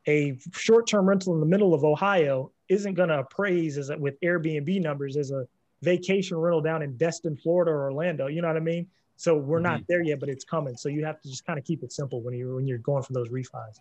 [0.05, 4.19] A short-term rental in the middle of Ohio isn't going to appraise as a, with
[4.19, 5.47] Airbnb numbers as a
[5.81, 8.27] vacation rental down in Destin, Florida, or Orlando.
[8.27, 8.87] You know what I mean?
[9.15, 10.75] So we're not there yet, but it's coming.
[10.75, 13.03] So you have to just kind of keep it simple when you when you're going
[13.03, 13.79] for those refis.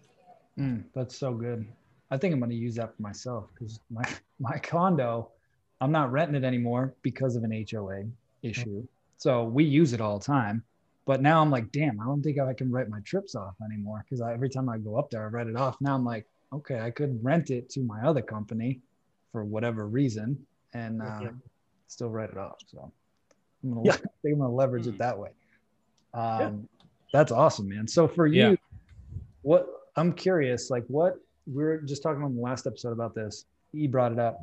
[0.59, 1.66] Mm, that's so good.
[2.12, 4.05] I think I'm going to use that for myself because my
[4.38, 5.31] my condo,
[5.81, 8.05] I'm not renting it anymore because of an HOA
[8.42, 8.87] issue.
[9.16, 10.62] So we use it all the time.
[11.07, 14.05] But now I'm like, damn, I don't think I can write my trips off anymore
[14.05, 15.81] because every time I go up there, I write it off.
[15.81, 18.81] Now I'm like, okay, I could rent it to my other company
[19.33, 20.38] for whatever reason
[20.75, 21.31] and uh, Yeah.
[21.88, 22.59] still write it off.
[22.66, 22.92] So
[23.64, 23.92] I'm gonna, Yeah.
[23.94, 24.90] I think I'm gonna leverage Hmm.
[24.90, 25.31] it that way.
[26.14, 26.68] Um,
[27.12, 27.88] That's awesome, man.
[27.88, 28.57] So for you, Yeah.
[29.42, 31.14] what I'm curious, like what
[31.47, 33.47] we were just talking on the last episode about this.
[33.73, 34.41] He brought it up.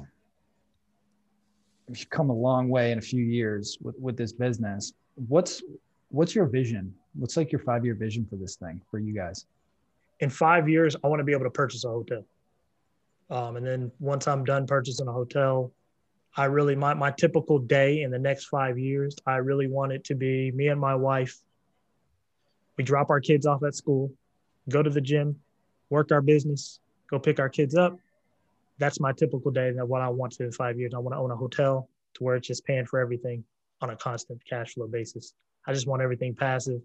[1.87, 4.93] You've come a long way in a few years with, with this business.
[5.27, 5.63] What's
[6.09, 6.93] what's your vision?
[7.13, 9.45] What's like your five year vision for this thing for you guys?
[10.19, 12.25] in five years, I want to be able to purchase a hotel.
[13.29, 15.71] Um, and then once I'm done purchasing a hotel,
[16.35, 20.03] I really my my typical day in the next five years, I really want it
[20.05, 21.37] to be me and my wife.
[22.77, 24.11] We drop our kids off at school,
[24.69, 25.35] go to the gym,
[25.89, 27.97] work our business, go pick our kids up.
[28.77, 29.71] That's my typical day.
[29.71, 30.93] That what I want to in five years.
[30.93, 33.43] I want to own a hotel to where it's just paying for everything
[33.81, 35.33] on a constant cash flow basis.
[35.67, 36.81] I just want everything passive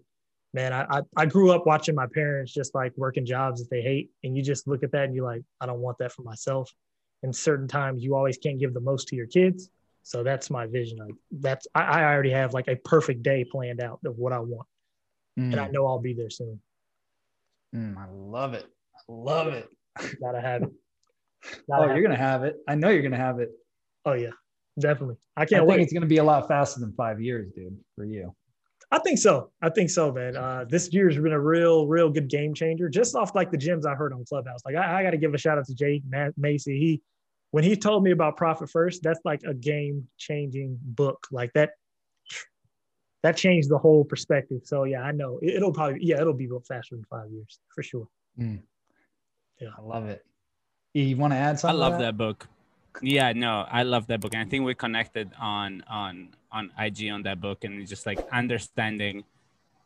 [0.55, 3.81] man, I, I I grew up watching my parents just like working jobs that they
[3.81, 6.23] hate, and you just look at that and you're like, I don't want that for
[6.23, 6.73] myself.
[7.21, 9.69] And certain times you always can't give the most to your kids.
[10.03, 10.97] So that's my vision.
[10.97, 14.39] Like that's I, I already have like a perfect day planned out of what I
[14.39, 14.67] want,
[15.35, 16.59] and I know I'll be there soon.
[17.75, 18.65] Mm, I love it.
[18.95, 19.69] I love it.
[20.21, 20.69] Gotta have it.
[20.71, 22.07] Oh, Gotta have you're it.
[22.07, 22.57] gonna have it.
[22.67, 23.51] I know you're gonna have it.
[24.05, 24.31] Oh yeah,
[24.79, 25.17] definitely.
[25.37, 25.79] I I can't think wait.
[25.81, 28.35] it's gonna be a lot faster than five years, dude, for you.
[28.91, 29.51] I think so.
[29.61, 30.37] I think so, man.
[30.37, 32.87] Uh, this year's been a real, real good game changer.
[32.87, 34.59] Just off like the gyms I heard on Clubhouse.
[34.65, 36.01] Like I, I got to give a shout out to Jay
[36.37, 36.77] Macy.
[36.79, 37.01] He,
[37.51, 41.27] when he told me about Profit First, that's like a game changing book.
[41.31, 41.71] Like that,
[43.23, 44.61] that changed the whole perspective.
[44.65, 47.81] So yeah, I know it, will probably yeah it'll be faster than five years for
[47.81, 48.07] sure.
[48.39, 48.61] Mm.
[49.59, 50.25] Yeah, I love it.
[50.93, 51.75] You want to add something?
[51.75, 52.05] I love that?
[52.05, 52.47] that book.
[53.01, 57.09] Yeah, no, I love that book, and I think we connected on on on IG
[57.11, 59.25] on that book, and just like understanding,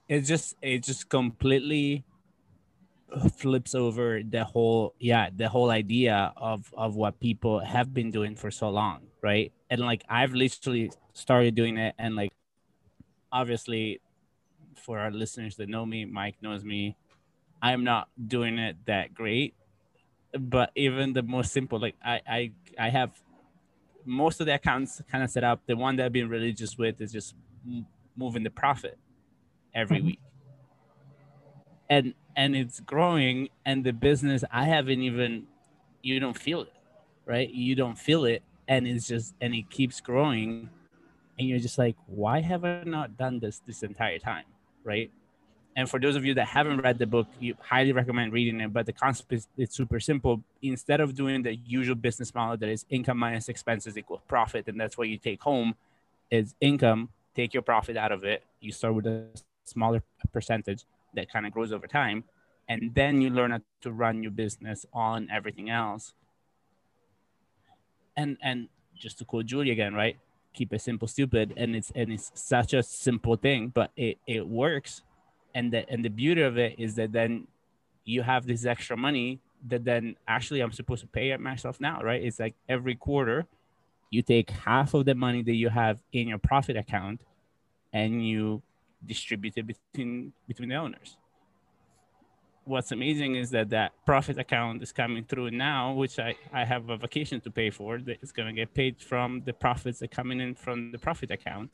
[0.07, 2.03] it just it just completely
[3.37, 8.35] flips over the whole yeah the whole idea of of what people have been doing
[8.35, 9.51] for so long, right?
[9.71, 12.31] And like I've literally started doing it, and like
[13.31, 14.01] obviously,
[14.75, 16.95] for our listeners that know me, Mike knows me.
[17.61, 19.53] I'm not doing it that great,
[20.37, 23.11] but even the most simple like i i i have
[24.05, 25.61] most of the accounts kind of set up.
[25.65, 27.35] The one that i've been religious with is just
[28.17, 28.97] moving the profit
[29.73, 30.07] every mm-hmm.
[30.07, 30.19] week.
[31.89, 35.47] And and it's growing and the business i haven't even
[36.01, 36.73] you don't feel it
[37.25, 37.49] right?
[37.49, 40.69] You don't feel it and it's just and it keeps growing
[41.37, 44.45] and you're just like why have i not done this this entire time?
[44.83, 45.11] Right
[45.75, 48.73] and for those of you that haven't read the book, you highly recommend reading it.
[48.73, 50.43] But the concept is it's super simple.
[50.61, 54.79] Instead of doing the usual business model that is income minus expenses equal profit, and
[54.79, 55.75] that's what you take home,
[56.31, 57.09] is income.
[57.35, 58.43] Take your profit out of it.
[58.59, 59.27] You start with a
[59.65, 60.03] smaller
[60.33, 62.23] percentage that kind of grows over time,
[62.67, 66.13] and then you learn how to run your business on everything else.
[68.17, 70.17] And and just to quote Julie again, right?
[70.53, 74.47] Keep it simple, stupid, and it's and it's such a simple thing, but it it
[74.47, 75.03] works
[75.53, 77.47] and the and the beauty of it is that then
[78.05, 82.01] you have this extra money that then actually I'm supposed to pay it myself now,
[82.01, 82.21] right?
[82.21, 83.45] It's like every quarter
[84.09, 87.21] you take half of the money that you have in your profit account
[87.93, 88.61] and you
[89.05, 91.17] distribute it between between the owners.
[92.65, 96.89] What's amazing is that that profit account is coming through now, which I, I have
[96.89, 97.97] a vacation to pay for.
[97.97, 101.31] That is going to get paid from the profits that coming in from the profit
[101.31, 101.71] account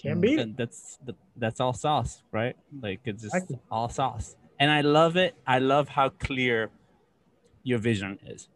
[0.00, 0.22] can't mm.
[0.22, 0.56] beat it.
[0.56, 0.98] That's
[1.36, 2.56] that's all sauce, right?
[2.80, 3.58] Like it's just exactly.
[3.70, 5.34] all sauce, and I love it.
[5.46, 6.70] I love how clear
[7.64, 8.48] your vision is,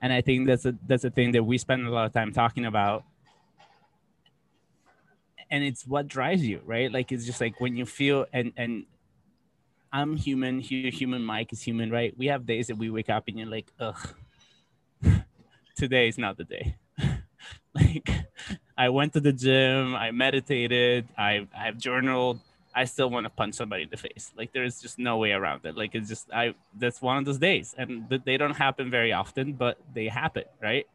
[0.00, 2.32] and I think that's a that's a thing that we spend a lot of time
[2.32, 3.04] talking about.
[5.50, 6.90] And it's what drives you, right?
[6.90, 8.86] Like it's just like when you feel and and
[9.92, 12.16] I'm human, you're human, Mike is human, right?
[12.16, 14.14] We have days that we wake up and you're like, ugh,
[15.76, 16.76] today is not the day.
[17.74, 18.10] like
[18.82, 22.40] I went to the gym, I meditated, I I've journaled.
[22.74, 24.32] I still want to punch somebody in the face.
[24.36, 25.76] Like there's just no way around it.
[25.76, 29.12] Like it's just I that's one of those days, and th- they don't happen very
[29.12, 30.88] often, but they happen, right?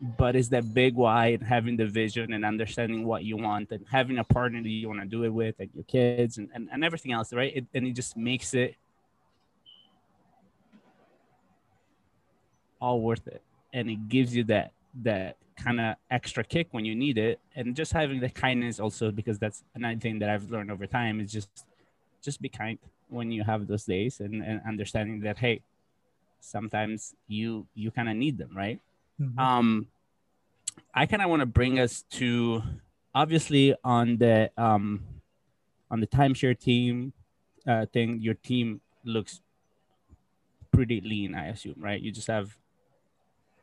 [0.00, 3.84] But it's that big why and having the vision and understanding what you want and
[3.90, 6.70] having a partner that you want to do it with and your kids and, and,
[6.72, 7.52] and everything else, right?
[7.54, 8.74] It, and it just makes it
[12.80, 13.42] all worth it.
[13.74, 14.72] And it gives you that
[15.02, 17.40] that kind of extra kick when you need it.
[17.54, 21.20] And just having the kindness also because that's another thing that i've learned over time
[21.20, 21.48] is just
[22.22, 25.60] just be kind when you have those days and, and understanding that hey
[26.40, 28.80] sometimes you you kind of need them right?
[29.20, 29.38] Mm-hmm.
[29.38, 29.86] um
[30.92, 32.62] i kind of want to bring us to
[33.14, 35.04] obviously on the um
[35.90, 37.12] on the timeshare team
[37.68, 39.40] uh thing your team looks
[40.72, 42.00] pretty lean i assume right?
[42.00, 42.56] You just have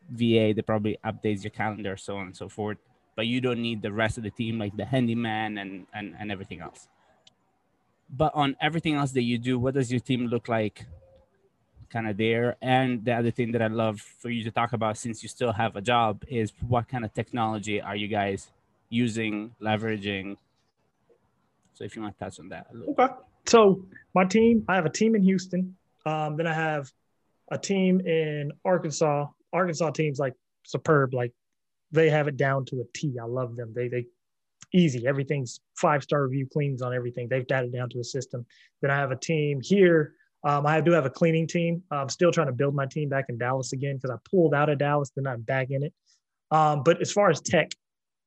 [0.10, 2.78] VA that probably updates your calendar, so on and so forth.
[3.16, 6.32] But you don't need the rest of the team, like the handyman and and, and
[6.32, 6.88] everything else.
[8.10, 10.86] But on everything else that you do, what does your team look like?
[11.90, 12.58] Kind of there.
[12.62, 15.54] And the other thing that I love for you to talk about, since you still
[15.54, 18.50] have a job, is what kind of technology are you guys
[18.90, 20.38] using, leveraging?
[21.74, 22.68] So if you want to touch on that.
[22.90, 23.08] Okay.
[23.46, 25.76] So my team, I have a team in Houston.
[26.06, 26.92] Um, then I have
[27.50, 30.34] a team in Arkansas Arkansas teams like
[30.64, 31.14] superb.
[31.14, 31.34] Like
[31.92, 33.18] they have it down to a T.
[33.22, 33.74] I love them.
[33.76, 34.06] They they
[34.74, 35.08] easy.
[35.08, 37.28] Everything's five star review cleans on everything.
[37.28, 38.46] They've got it down to a system.
[38.82, 40.14] Then I have a team here.
[40.44, 41.84] Um, I do have a cleaning team.
[41.92, 44.70] I'm still trying to build my team back in Dallas again because I pulled out
[44.70, 45.94] of Dallas, then I'm back in it.
[46.50, 47.72] Um, but as far as tech,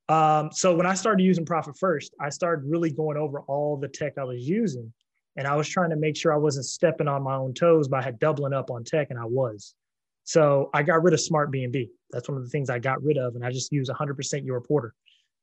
[0.08, 3.88] um, so when I started using Profit First, I started really going over all the
[3.88, 4.92] tech I was using,
[5.36, 8.08] and I was trying to make sure I wasn't stepping on my own toes by
[8.12, 9.74] doubling up on tech, and I was.
[10.24, 11.88] So I got rid of Smartbnb.
[12.10, 14.16] That's one of the things I got rid of, and I just use 100%
[14.46, 14.90] YourPorter.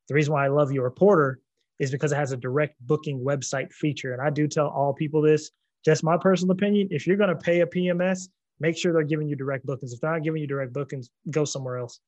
[0.08, 1.36] The reason why I love YourPorter
[1.80, 5.22] is because it has a direct booking website feature, and I do tell all people
[5.22, 5.52] this.
[5.86, 8.28] Just my personal opinion: if you're going to pay a PMS,
[8.60, 9.94] make sure they're giving you direct bookings.
[9.94, 12.00] If they're not giving you direct bookings, go somewhere else.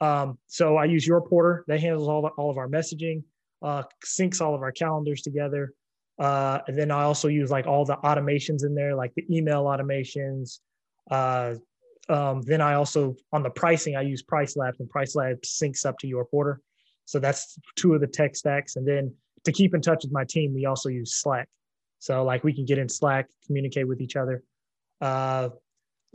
[0.00, 1.62] Um, so I use YourPorter.
[1.66, 3.22] That handles all the, all of our messaging,
[3.62, 5.72] uh, syncs all of our calendars together.
[6.18, 9.64] Uh, and then I also use like all the automations in there, like the email
[9.64, 10.58] automations,
[11.10, 11.54] uh,
[12.08, 16.06] um, then I also on the pricing I use PriceLabs and PriceLabs syncs up to
[16.06, 16.56] YourPorter.
[17.04, 18.76] So that's two of the tech stacks.
[18.76, 21.48] And then to keep in touch with my team, we also use Slack.
[21.98, 24.42] So like we can get in Slack, communicate with each other.
[25.00, 25.50] Uh,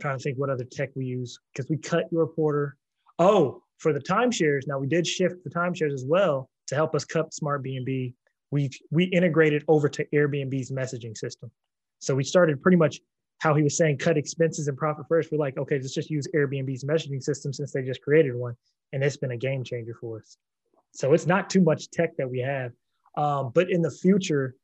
[0.00, 2.72] trying to think what other tech we use because we cut YourPorter.
[3.18, 4.62] Oh, for the timeshares.
[4.66, 8.14] Now we did shift the timeshares as well to help us cut Smartbnb.
[8.50, 11.50] We we integrated over to Airbnb's messaging system.
[11.98, 13.00] So we started pretty much
[13.38, 15.30] how he was saying cut expenses and profit first.
[15.30, 18.56] We're like, okay, let's just use Airbnb's messaging system since they just created one,
[18.92, 20.36] and it's been a game changer for us.
[20.92, 22.72] So it's not too much tech that we have,
[23.16, 24.56] um, but in the future,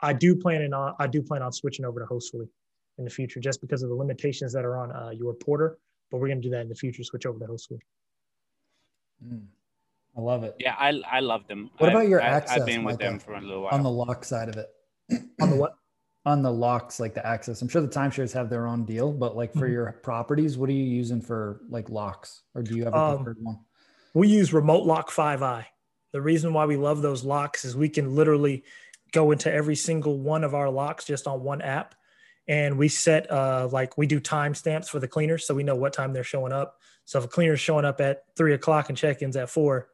[0.00, 2.48] I do plan on I do plan on switching over to Hostfully
[2.98, 5.74] in the future, just because of the limitations that are on uh, YourPorter.
[6.10, 7.02] But we're going to do that in the future.
[7.04, 7.78] Switch over to Hostfully.
[9.26, 9.42] Mm,
[10.16, 10.54] I love it.
[10.58, 11.70] Yeah, I I love them.
[11.78, 13.74] What about I've- your I've, access, I've been with Myka, them for a little while.
[13.74, 14.68] On the lock side of it,
[15.40, 15.74] On the what?
[16.26, 17.62] on the locks, like the access.
[17.62, 19.72] I'm sure the timeshares have their own deal, but like for Mhm.
[19.72, 23.16] your properties, what are you using for like locks, or do you have a Um,
[23.24, 23.58] preferred one?
[24.12, 25.66] We use RemoteLock 5i.
[26.12, 28.64] The reason why we love those locks is we can literally
[29.12, 31.94] go into every single one of our locks just on one app.
[32.48, 35.92] And we set uh like we do timestamps for the cleaners so we know what
[35.92, 36.80] time they're showing up.
[37.04, 39.88] So if a cleaner's showing up at three o'clock and check-ins at four,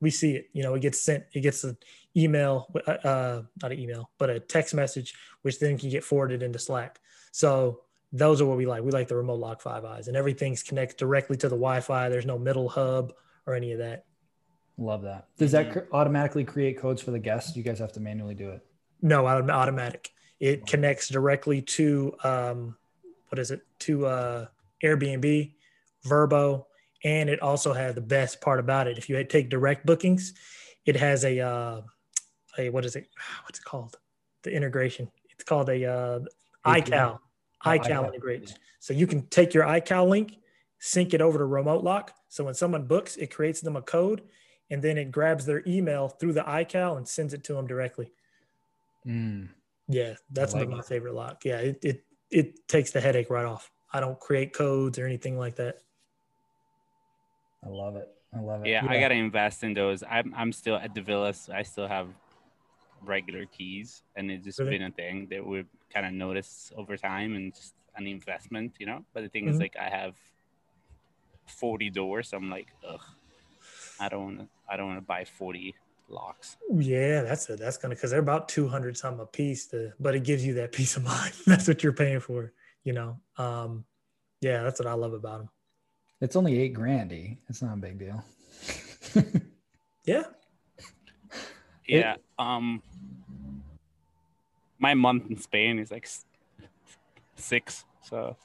[0.00, 0.46] we see it.
[0.52, 1.76] You know, it gets sent, it gets an
[2.18, 6.42] email, uh, uh not an email, but a text message, which then can get forwarded
[6.42, 6.98] into Slack.
[7.32, 8.82] So those are what we like.
[8.82, 12.08] We like the RemoteLock five eyes and everything's connected directly to the Wi-Fi.
[12.08, 13.12] There's no middle hub
[13.46, 14.04] or any of that.
[14.78, 15.26] Love that.
[15.36, 17.56] Does that cr- automatically create codes for the guests?
[17.56, 18.64] You guys have to manually do it?
[19.02, 20.10] No, autom- automatic.
[20.40, 22.76] It connects directly to um,
[23.28, 23.60] what is it?
[23.80, 24.46] To uh,
[24.82, 25.52] Airbnb,
[26.06, 26.64] Vrbo,
[27.04, 28.98] and it also has the best part about it.
[28.98, 30.34] If you take direct bookings,
[30.86, 31.80] it has a uh,
[32.58, 33.08] a what is it?
[33.44, 33.96] What's it called?
[34.42, 35.10] The integration.
[35.30, 36.20] It's called a uh,
[36.66, 37.18] iCal.
[37.64, 38.08] Oh, iCal iCal.
[38.08, 38.54] integrates.
[38.80, 40.36] So you can take your iCal link,
[40.78, 42.10] sync it over to RemoteLock.
[42.28, 44.22] So when someone books, it creates them a code,
[44.70, 48.12] and then it grabs their email through the iCal and sends it to them directly.
[49.06, 49.48] Mm,
[49.88, 50.84] Yeah, that's like my it.
[50.84, 51.44] favorite lock.
[51.44, 53.70] Yeah, it, it it takes the headache right off.
[53.92, 55.78] I don't create codes or anything like that.
[57.64, 58.08] I love it.
[58.36, 58.68] I love it.
[58.68, 60.02] yeah, I gotta invest in those.
[60.08, 61.48] I'm I'm still at the villas.
[61.52, 62.08] I still have
[63.02, 64.72] regular keys, and it's just Really?
[64.78, 68.86] been a thing that we've kind of noticed over time, and just an investment, you
[68.86, 69.04] know.
[69.12, 69.60] But the thing is, Mhm.
[69.60, 70.16] like, I have
[71.46, 72.28] 40 doors.
[72.28, 73.00] So I'm like, ugh,
[74.00, 74.48] I don't want to.
[74.70, 75.74] I don't want to buy 40
[76.08, 76.56] locks.
[76.70, 77.58] Yeah, that's it.
[77.58, 79.66] That's gonna because they're about two hundred some a piece.
[79.68, 81.32] To, but it gives you that peace of mind.
[81.46, 82.52] that's what you're paying for.
[82.84, 83.20] You know.
[83.36, 83.84] Um,
[84.40, 85.48] yeah, that's what I love about them.
[86.20, 87.38] It's only eight grandy.
[87.48, 88.22] It's not a big deal.
[90.04, 90.24] Yeah.
[91.86, 92.16] It- Yeah.
[92.38, 92.82] um,
[94.78, 96.08] my month in Spain is like
[97.36, 97.84] six.
[98.02, 98.36] So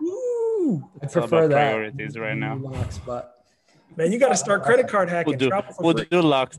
[0.00, 0.82] Woo!
[1.00, 1.72] I It's all prefer about that.
[1.72, 2.56] priorities right now.
[2.56, 3.44] Locks, but
[3.96, 5.38] Man, you got to start credit card hacking.
[5.38, 5.50] we'll do
[5.80, 6.06] we'll free.
[6.10, 6.58] do locks.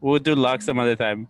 [0.00, 1.28] We'll do locks some other time.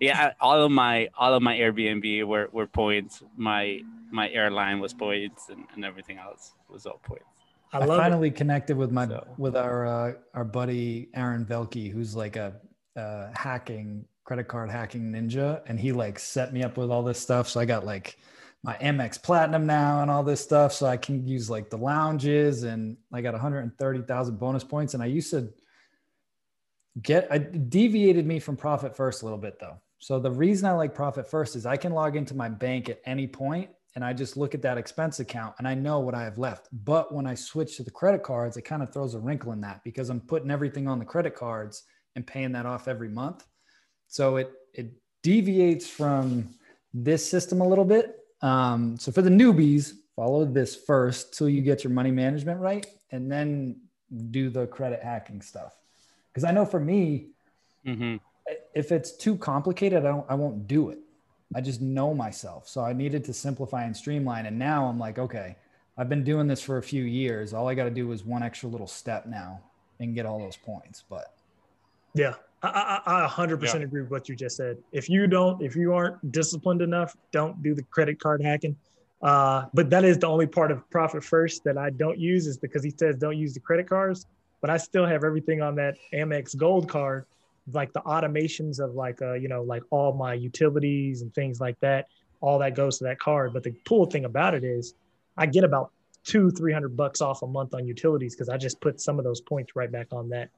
[0.00, 3.22] Yeah, all of my all of my Airbnb were, were points.
[3.36, 3.80] My
[4.10, 7.24] my airline was points, and, and everything else was all points.
[7.72, 8.02] I I, love it.
[8.02, 12.54] finally connected with my So- with our uh, our buddy Aaron Velke, who's like a,
[12.96, 17.18] uh hacking credit card hacking ninja, and he like set me up with all this
[17.18, 17.48] stuff.
[17.48, 18.16] So I got like
[18.62, 22.62] my Amex Platinum now and all this stuff, so I can use like the lounges,
[22.62, 24.94] and I got 130,000 bonus points.
[24.94, 25.52] And I used to
[27.02, 29.78] get I deviated me from Profit First a little bit though.
[29.98, 33.00] So the reason I like Profit First is I can log into my bank at
[33.06, 36.22] any point and I just look at that expense account and I know what I
[36.22, 36.68] have left.
[36.72, 39.60] But when I switch to the credit cards, it kind of throws a wrinkle in
[39.62, 41.82] that because I'm putting everything on the credit cards
[42.14, 43.44] and paying that off every month.
[44.10, 44.92] So it it
[45.22, 46.50] deviates from
[46.94, 48.18] this system a little bit.
[48.42, 52.86] Um, so for the newbies, follow this first till you get your money management right,
[53.12, 53.80] and then
[54.32, 55.78] do the credit hacking stuff.
[56.32, 57.30] Because I know for me,
[57.84, 58.16] hmm
[58.74, 60.98] if it's too complicated, I don't I won't do it.
[61.54, 62.68] I just know myself.
[62.68, 64.46] So I needed to simplify and streamline.
[64.46, 65.56] And now I'm like, okay,
[65.98, 67.52] I've been doing this for a few years.
[67.52, 69.62] All I got to do is one extra little step now
[70.00, 71.02] and get all those points.
[71.08, 71.34] But
[72.14, 74.78] Yeah, I, I, I 100% agree with what you just said.
[74.92, 78.76] If you don't, if you aren't disciplined enough, don't do the credit card hacking.
[79.22, 82.56] Uh, but that is the only part of Profit First that I don't use is
[82.58, 84.26] because he says don't use the credit cards.
[84.60, 87.24] But I still have everything on that Amex Gold card,
[87.72, 91.80] like the automations of like, uh, you know, like all my utilities and things like
[91.80, 92.08] that.
[92.42, 93.54] All that goes to that card.
[93.54, 94.94] But the cool thing about it is,
[95.36, 95.92] I get about
[96.24, 99.24] two, three hundred bucks off a month on utilities because I just put some of
[99.24, 100.50] those points right back on that,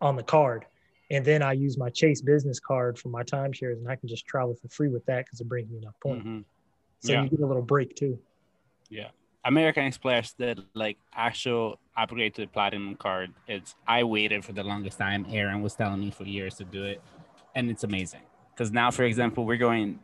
[0.00, 0.64] on the card
[1.10, 4.26] and then I use my Chase business card for my timeshares, and I can just
[4.26, 6.24] travel for free with that because it brings me enough points.
[6.24, 6.40] hmm
[7.00, 7.24] So Yeah.
[7.24, 8.18] you get a little break too.
[8.88, 9.10] Yeah.
[9.44, 13.32] American Express did like actual upgrade to the platinum card.
[13.48, 15.26] It's I waited for the longest time.
[15.30, 17.00] Aaron was telling me for years to do it,
[17.54, 18.20] and it's amazing.
[18.52, 19.98] Because now, for example, we're going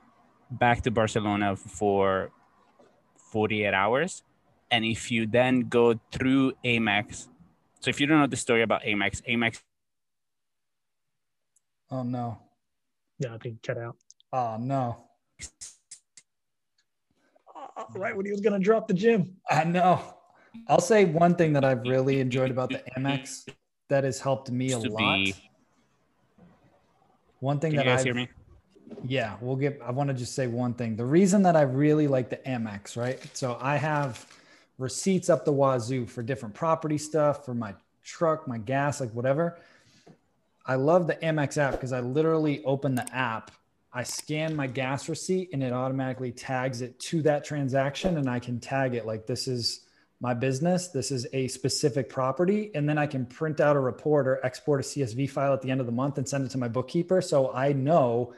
[0.51, 2.31] back to Barcelona for
[3.31, 4.23] 48 hours,
[4.71, 7.29] and if you then go through Amex,
[7.81, 9.61] so if you don't know the story about Amex, Amex.
[11.91, 12.39] Oh no.
[13.19, 13.97] Yeah, I think cut out.
[14.33, 15.05] Oh no.
[17.55, 19.37] Uh, right when he was gonna drop the gym.
[19.49, 20.01] I know.
[20.69, 23.49] I'll say one thing that I've really enjoyed about the Amex
[23.89, 25.29] that has helped me a lot.
[27.41, 28.29] One thing Can you that guys I've, hear me?
[29.05, 29.81] Yeah, we'll get.
[29.85, 30.97] I want to just say one thing.
[30.97, 33.21] The reason that I really like the Amex, right?
[33.37, 34.27] So I have
[34.79, 39.59] receipts up the wazoo for different property stuff, for my truck, my gas, like whatever.
[40.67, 43.53] I love the Amex app because I literally open the app,
[43.93, 48.41] I scan my gas receipt, and it automatically tags it to that transaction, and I
[48.41, 49.87] can tag it like this is
[50.21, 50.89] my business.
[50.89, 52.71] This is a specific property.
[52.75, 55.71] And then I can print out a report or export a CSV file at the
[55.71, 57.21] end of the month and send it to my bookkeeper.
[57.21, 58.35] So I know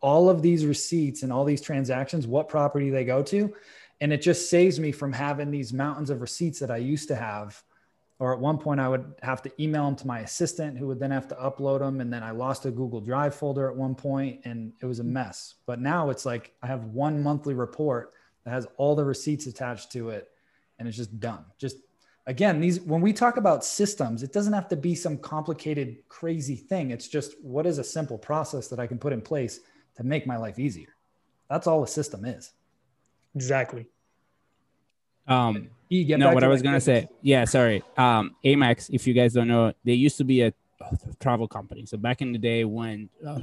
[0.00, 3.54] all of these receipts and all these transactions, what property they go to.
[4.00, 7.16] And it just saves me from having these mountains of receipts that I used to
[7.16, 7.62] have.
[8.20, 11.00] Or at one point, I would have to email them to my assistant, who would
[11.00, 12.00] then have to upload them.
[12.00, 15.04] And then I lost a Google Drive folder at one point, and it was a
[15.04, 15.54] mess.
[15.66, 18.12] But now it's like I have one monthly report
[18.44, 20.30] that has all the receipts attached to it,
[20.78, 21.44] and it's just done.
[21.58, 21.78] Just
[22.26, 26.56] again, these when we talk about systems, it doesn't have to be some complicated, crazy
[26.56, 26.92] thing.
[26.92, 29.60] It's just what is a simple process that I can put in place
[29.96, 30.94] to make my life easier.
[31.50, 32.52] That's all a system is.
[33.34, 33.86] Exactly.
[35.26, 37.82] Um, You get no, what I was gonna say, yeah, sorry.
[37.96, 40.52] Um, Amex, if you guys don't know, they used to be a
[41.20, 41.86] travel company.
[41.86, 43.40] So back in the day when uh,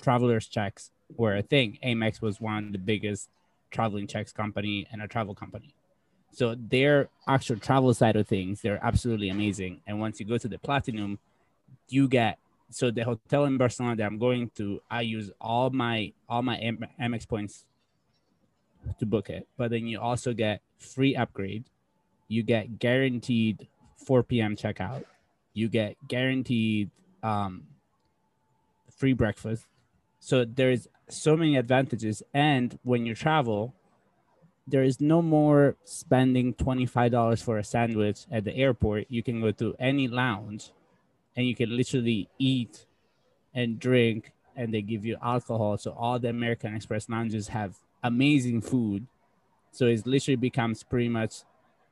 [0.00, 3.28] travelers checks were a thing, Amex was one of the biggest
[3.70, 5.74] traveling checks company and a travel company.
[6.32, 9.80] So their actual travel side of things, they're absolutely amazing.
[9.86, 11.18] And once you go to the platinum,
[11.88, 12.38] you get
[12.70, 16.56] so the hotel in Barcelona that I'm going to, I use all my all my
[17.00, 17.64] Amex points
[18.98, 19.46] to book it.
[19.56, 21.64] But then you also get free upgrade.
[22.28, 24.56] You get guaranteed 4 p.m.
[24.56, 25.04] checkout.
[25.54, 26.90] You get guaranteed
[27.22, 27.64] um,
[28.96, 29.66] free breakfast.
[30.20, 32.22] So there's so many advantages.
[32.34, 33.74] And when you travel,
[34.66, 39.06] there is no more spending $25 for a sandwich at the airport.
[39.08, 40.70] You can go to any lounge
[41.34, 42.84] and you can literally eat
[43.54, 45.78] and drink and they give you alcohol.
[45.78, 49.06] So all the American Express lounges have amazing food.
[49.70, 51.42] So it literally becomes pretty much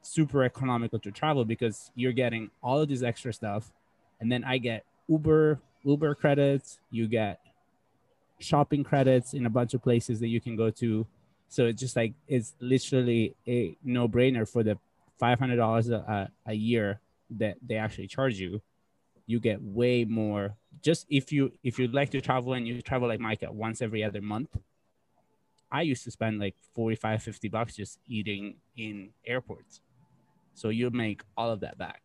[0.02, 3.72] super economical to travel because you're getting all of this extra stuff.
[4.20, 7.40] And then I get Uber, Uber credits, you get
[8.38, 11.06] shopping credits in a bunch of places that you can go to.
[11.48, 14.78] So it's just like it's literally a no-brainer for the
[15.18, 17.00] five hundred dollars a, a year
[17.38, 18.60] that they actually charge you.
[19.26, 20.56] You get way more.
[20.82, 24.02] Just if you if you like to travel and you travel like Myka once every
[24.04, 24.56] other month,
[25.70, 29.80] I used to spend like 45, 50 bucks just eating in airports.
[30.54, 32.02] So you make all of that back.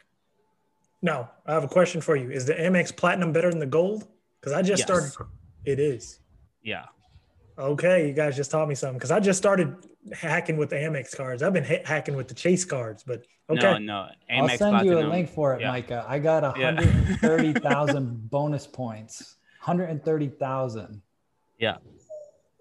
[1.02, 2.30] Now, I have a question for you.
[2.32, 4.08] Is the Amex Platinum better than the Gold?
[4.40, 5.14] Because I just Yes.
[5.14, 5.32] started.
[5.66, 6.20] It is.
[6.64, 6.86] Yeah.
[7.58, 8.98] Okay, you guys just taught me something.
[8.98, 9.76] Because I just started
[10.14, 11.44] hacking with the Amex cards.
[11.44, 13.62] I've been ha- hacking with the Chase cards, but okay.
[13.62, 14.08] No, no.
[14.32, 15.72] I'll Amex send you a link for it, Yeah.
[15.80, 16.06] Myka.
[16.08, 16.72] I got Yeah.
[16.74, 19.36] 130,000 bonus points.
[19.64, 21.02] 130,000.
[21.60, 21.78] Yeah.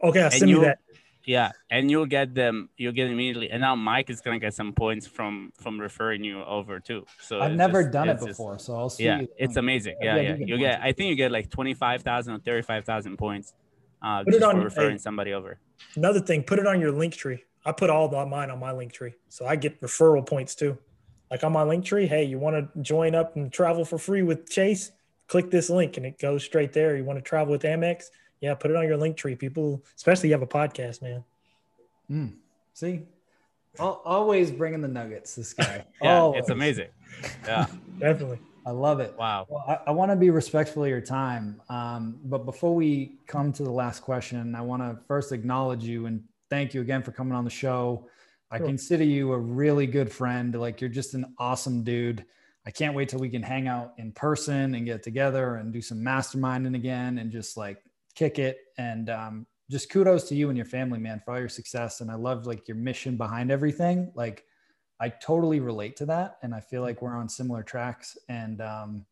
[0.03, 0.79] Okay, I'll send you you- that.
[1.25, 1.53] Yeah.
[1.71, 3.51] And you'll get them you'll get immediately.
[3.51, 7.05] And now Mike is gonna get some points from from referring you over too.
[7.21, 9.05] So I've never just- done it it's just- before, so I'll see.
[9.05, 9.97] yeah, you it's amazing.
[10.01, 10.85] Yeah, Yeah, you get points.
[10.85, 13.55] I think you get like twenty five thousand or thirty five thousand points
[14.03, 14.99] uh Put it on- for referring hey.
[14.99, 15.59] somebody over.
[15.97, 17.41] Another thing, put it on your Linktree.
[17.65, 20.79] I put all the, mine on my Linktree, so I get referral points too.
[21.31, 24.49] Like on my Linktree, hey, you want to join up and travel for free with
[24.49, 24.93] Chase?
[25.29, 26.97] Click this link and it goes straight there.
[26.97, 28.07] You want to travel with Amex?
[28.41, 29.39] Yeah, put it on your Linktree.
[29.39, 31.25] People, especially you have a podcast, man.
[32.11, 32.33] Mm.
[32.75, 33.03] See,
[33.79, 35.35] Al- always bringing the nuggets.
[35.35, 35.85] This guy.
[36.03, 36.41] Yeah, Always.
[36.41, 36.89] it's amazing.
[37.47, 37.67] Yeah.
[37.99, 38.39] Definitely.
[38.67, 39.15] I love it.
[39.19, 39.47] Wow.
[39.49, 41.61] Well, I, I want to be respectful of your time.
[41.69, 46.07] Um, but before we come to the last question, I want to first acknowledge you
[46.07, 48.07] and thank you again for coming on the show.
[48.51, 48.67] I Sure.
[48.67, 50.55] consider you a really good friend.
[50.59, 52.25] Like you're just an awesome dude.
[52.67, 55.81] I can't wait till we can hang out in person and get together and do
[55.81, 57.79] some masterminding again and just like
[58.15, 58.59] kick it.
[58.79, 62.01] And um, just kudos to you and your family, man, for all your success.
[62.01, 64.11] And I love like your mission behind everything.
[64.15, 64.45] Like
[65.01, 66.39] I totally relate to that.
[66.43, 68.19] And I feel like we're on similar tracks.
[68.29, 69.07] And um,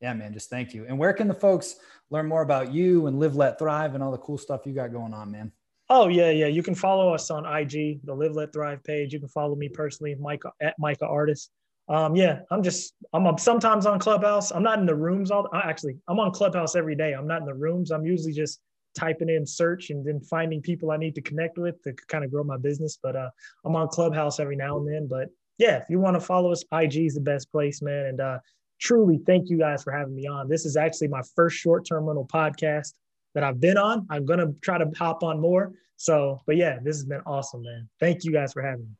[0.00, 0.84] yeah, man, just thank you.
[0.88, 1.76] And where can the folks
[2.10, 4.92] learn more about you and live, let thrive and all the cool stuff you got
[4.92, 5.52] going on, man?
[5.88, 6.46] Oh yeah, yeah.
[6.46, 9.12] You can follow us on IG, the Live Let Thrive page.
[9.12, 11.50] You can follow me personally, Myka at Myka Artis.
[11.88, 14.50] Um, yeah, I'm just I'm, I'm sometimes on Clubhouse.
[14.50, 15.48] I'm not in the rooms all.
[15.52, 17.12] I actually, I'm on Clubhouse every day.
[17.12, 17.90] I'm not in the rooms.
[17.90, 18.60] I'm usually just
[18.94, 22.30] typing in search and then finding people I need to connect with to kind of
[22.30, 22.98] grow my business.
[23.02, 23.30] But uh,
[23.64, 25.06] I'm on Clubhouse every now and then.
[25.06, 25.28] But
[25.58, 28.06] yeah, if you want to follow us, IG is the best place, man.
[28.06, 28.38] And uh,
[28.80, 30.48] truly, thank you guys for having me on.
[30.48, 32.94] This is actually my first short-term rental podcast
[33.34, 34.06] that I've been on.
[34.10, 35.72] I'm gonna try to hop on more.
[35.96, 37.88] So, but yeah, this has been awesome, man.
[38.00, 38.96] Thank you guys for having me.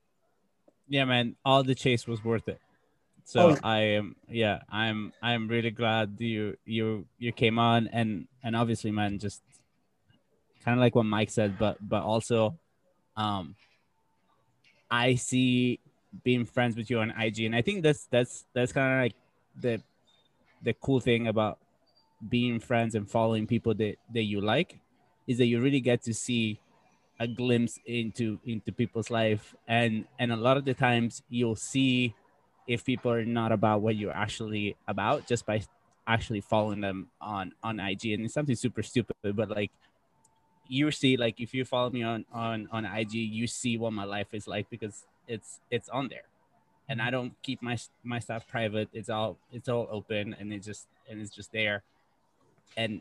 [0.89, 2.61] Yeah, man, all the chase was worth it.
[3.25, 3.59] So oh.
[3.63, 8.91] I am, yeah, I'm, I'm really glad you, you, you came on, and and obviously,
[8.91, 9.43] man, just
[10.65, 12.59] kind of like what Mike said, but but also,
[13.17, 13.55] um,
[14.91, 15.81] I see
[16.25, 19.15] being friends with you on IG, and I think that's that's that's kind of like
[19.61, 19.83] the
[20.63, 21.59] the cool thing about
[22.29, 24.79] being friends and following people that that you like
[25.27, 26.61] is that you really get to see
[27.21, 29.55] a glimpse into into people's life.
[29.67, 32.15] And and a lot of the times you'll see
[32.67, 35.63] if people are not about what you're actually about just by
[36.07, 39.71] actually following them on on IG and it's something super stupid but like
[40.69, 44.05] you see like if you follow me on on on IG you see what my
[44.05, 46.25] life is like because it's it's on there
[46.89, 50.63] and I don't keep my my stuff private it's all it's all open and it
[50.63, 51.83] just and it's just there
[52.77, 53.01] and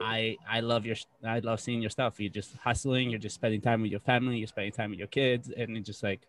[0.00, 2.18] I I love your I love seeing your stuff.
[2.18, 3.10] You're just hustling.
[3.10, 4.38] You're just spending time with your family.
[4.38, 6.20] You're spending time with your kids, and it's just like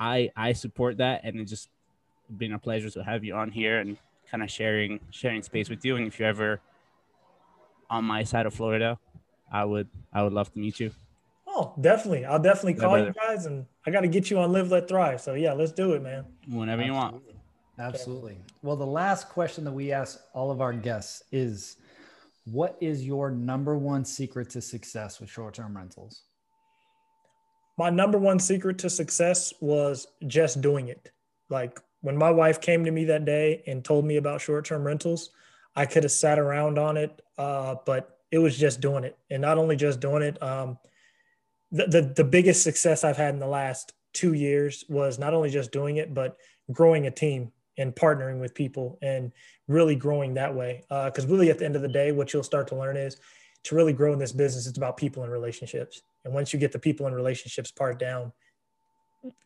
[0.00, 1.68] I I support that, and it's just
[2.36, 3.98] been a pleasure to have you on here and
[4.30, 5.96] kind of sharing sharing space with you.
[5.96, 6.60] And if you're ever
[7.90, 8.98] on my side of Florida,
[9.52, 10.90] I would I would love to meet you.
[11.46, 12.24] Oh, definitely.
[12.24, 15.20] I'll definitely call you guys, and I got to get you on Live Let Thrive.
[15.20, 16.24] So yeah, let's do it, man.
[16.48, 16.86] Whenever Absolutely.
[16.86, 17.22] you want.
[17.78, 18.38] Absolutely.
[18.62, 21.76] Well, the last question that we ask all of our guests is
[22.44, 26.22] what is your number one secret to success with short term rentals?
[27.80, 31.12] My number one secret to success was just doing it.
[31.48, 34.86] Like when my wife came to me that day and told me about short term
[34.86, 35.30] rentals,
[35.74, 39.16] I could have sat around on it, uh, but it was just doing it.
[39.30, 40.76] And not only just doing it, um,
[41.72, 45.48] the, the, the biggest success I've had in the last two years was not only
[45.48, 46.36] just doing it, but
[46.70, 49.32] growing a team and partnering with people and
[49.68, 50.84] really growing that way.
[50.90, 53.16] Because uh, really, at the end of the day, what you'll start to learn is
[53.64, 56.02] to really grow in this business, it's about people and relationships.
[56.24, 58.32] And once you get the people and relationships part down,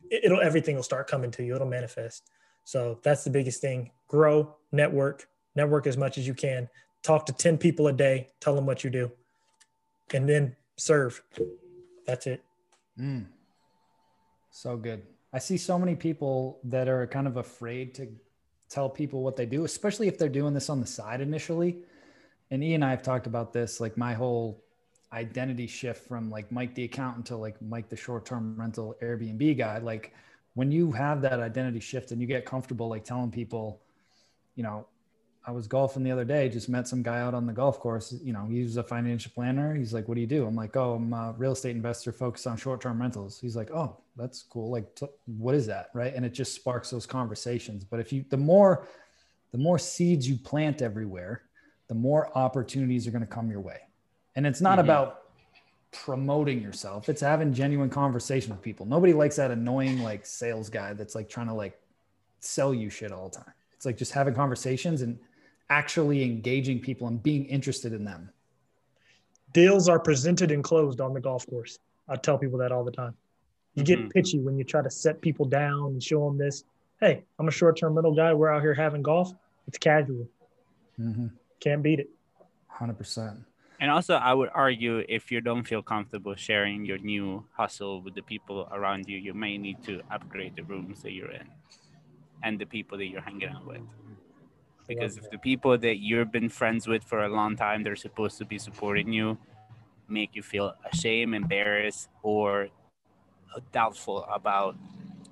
[0.09, 1.55] it'll everything will start coming to you.
[1.55, 2.29] It'll manifest.
[2.63, 3.91] So that's the biggest thing.
[4.07, 6.69] Grow, network, network as much as you can.
[7.03, 9.11] Talk to 10 people a day, tell them what you do,
[10.13, 11.21] and then serve.
[12.07, 12.43] That's it.
[12.99, 13.25] Mm.
[14.49, 15.03] So good.
[15.33, 18.07] I see so many people that are kind of afraid to
[18.69, 21.77] tell people what they do, especially if they're doing this on the side initially.
[22.51, 24.63] And E and I have talked about this, like my whole
[25.13, 29.77] identity shift from like Mike the accountant to like Mike the short-term rental Airbnb guy.
[29.79, 30.13] Like
[30.53, 33.81] when you have that identity shift and you get comfortable like telling people,
[34.55, 34.85] you know,
[35.47, 38.15] I was golfing the other day, just met some guy out on the golf course.
[38.23, 39.75] You know, he's a financial planner.
[39.75, 40.45] He's like, What do you do?
[40.47, 43.39] I'm like, Oh, I'm a real estate investor focused on short term rentals.
[43.39, 44.71] He's like, Oh, that's cool.
[44.71, 45.89] Like, t- what is that?
[45.93, 46.15] Right.
[46.15, 47.83] And it just sparks those conversations.
[47.83, 48.87] But if you, the more,
[49.51, 51.43] the more seeds you plant everywhere,
[51.87, 53.79] the more opportunities are going to come your way.
[54.35, 54.87] And it's not mm-hmm.
[54.87, 55.21] about
[55.91, 58.85] promoting yourself, it's having genuine conversation with people.
[58.85, 61.79] Nobody likes that annoying, like, sales guy that's like trying to like
[62.41, 63.53] sell you shit all the time.
[63.75, 65.17] It's like just having conversations and,
[65.69, 68.29] actually engaging people and being interested in them.
[69.53, 71.79] Deals are presented and closed on the golf course.
[72.07, 73.15] I tell people that all the time.
[73.73, 74.09] You get mm-hmm.
[74.09, 76.63] pitchy when you try to set people down and show them this.
[76.99, 78.33] Hey, I'm a short term rental guy.
[78.33, 79.33] We're out here having golf.
[79.67, 80.27] It's casual.
[80.99, 81.27] Mm-hmm.
[81.59, 82.09] Can't beat it.
[82.79, 83.43] 100%.
[83.79, 88.15] And also, I would argue if you don't feel comfortable sharing your new hustle with
[88.15, 91.47] the people around you, you may need to upgrade the rooms that you're in
[92.43, 93.81] and the people that you're hanging out with
[94.87, 98.37] because if the people that you've been friends with for a long time they're supposed
[98.37, 99.37] to be supporting you
[100.07, 102.67] make you feel ashamed embarrassed or
[103.71, 104.75] doubtful about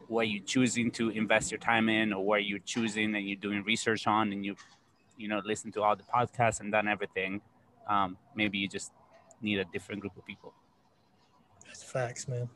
[0.07, 3.63] what you're choosing to invest your time in or what you're choosing and you're doing
[3.63, 4.55] research on and you
[5.17, 7.41] you know listen to all the podcasts and done everything
[7.87, 8.91] um, maybe you just
[9.41, 10.53] need a different group of people
[11.65, 12.49] that's facts man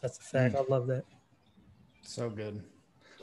[0.00, 0.58] that's a fact mm.
[0.58, 1.04] i love that
[2.02, 2.62] so good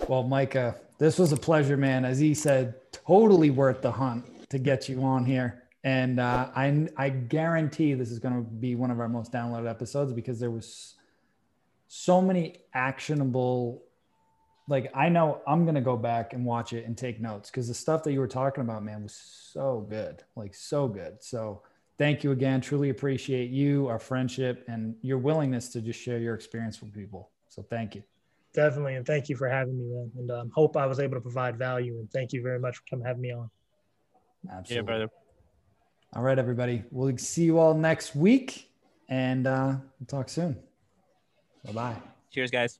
[0.08, 2.06] well, Myka, this was a pleasure, man.
[2.06, 5.64] As he said, totally worth the hunt to get you on here.
[5.84, 9.70] And uh, I, I guarantee this is going to be one of our most downloaded
[9.70, 10.96] episodes because there was
[11.88, 13.84] so many actionable.
[14.72, 17.68] Like I know I'm going to go back and watch it and take notes because
[17.68, 21.22] the stuff that you were talking about, man, was so good, like so good.
[21.22, 21.64] So
[21.98, 22.62] thank you again.
[22.62, 27.32] Truly appreciate you, our friendship, and your willingness to just share your experience with people.
[27.50, 28.04] So thank you.
[28.54, 30.12] Definitely, and thank you for having me, man.
[30.18, 32.00] And um, hope I was able to provide value.
[32.00, 33.50] And thank you very much for coming having me on.
[34.50, 34.76] Absolutely.
[34.76, 35.08] Yeah, brother.
[36.14, 36.84] All right, everybody.
[36.92, 38.72] We'll see you all next week,
[39.10, 40.58] and uh, we'll talk soon.
[41.66, 41.96] Bye bye.
[42.32, 42.80] Cheers, guys.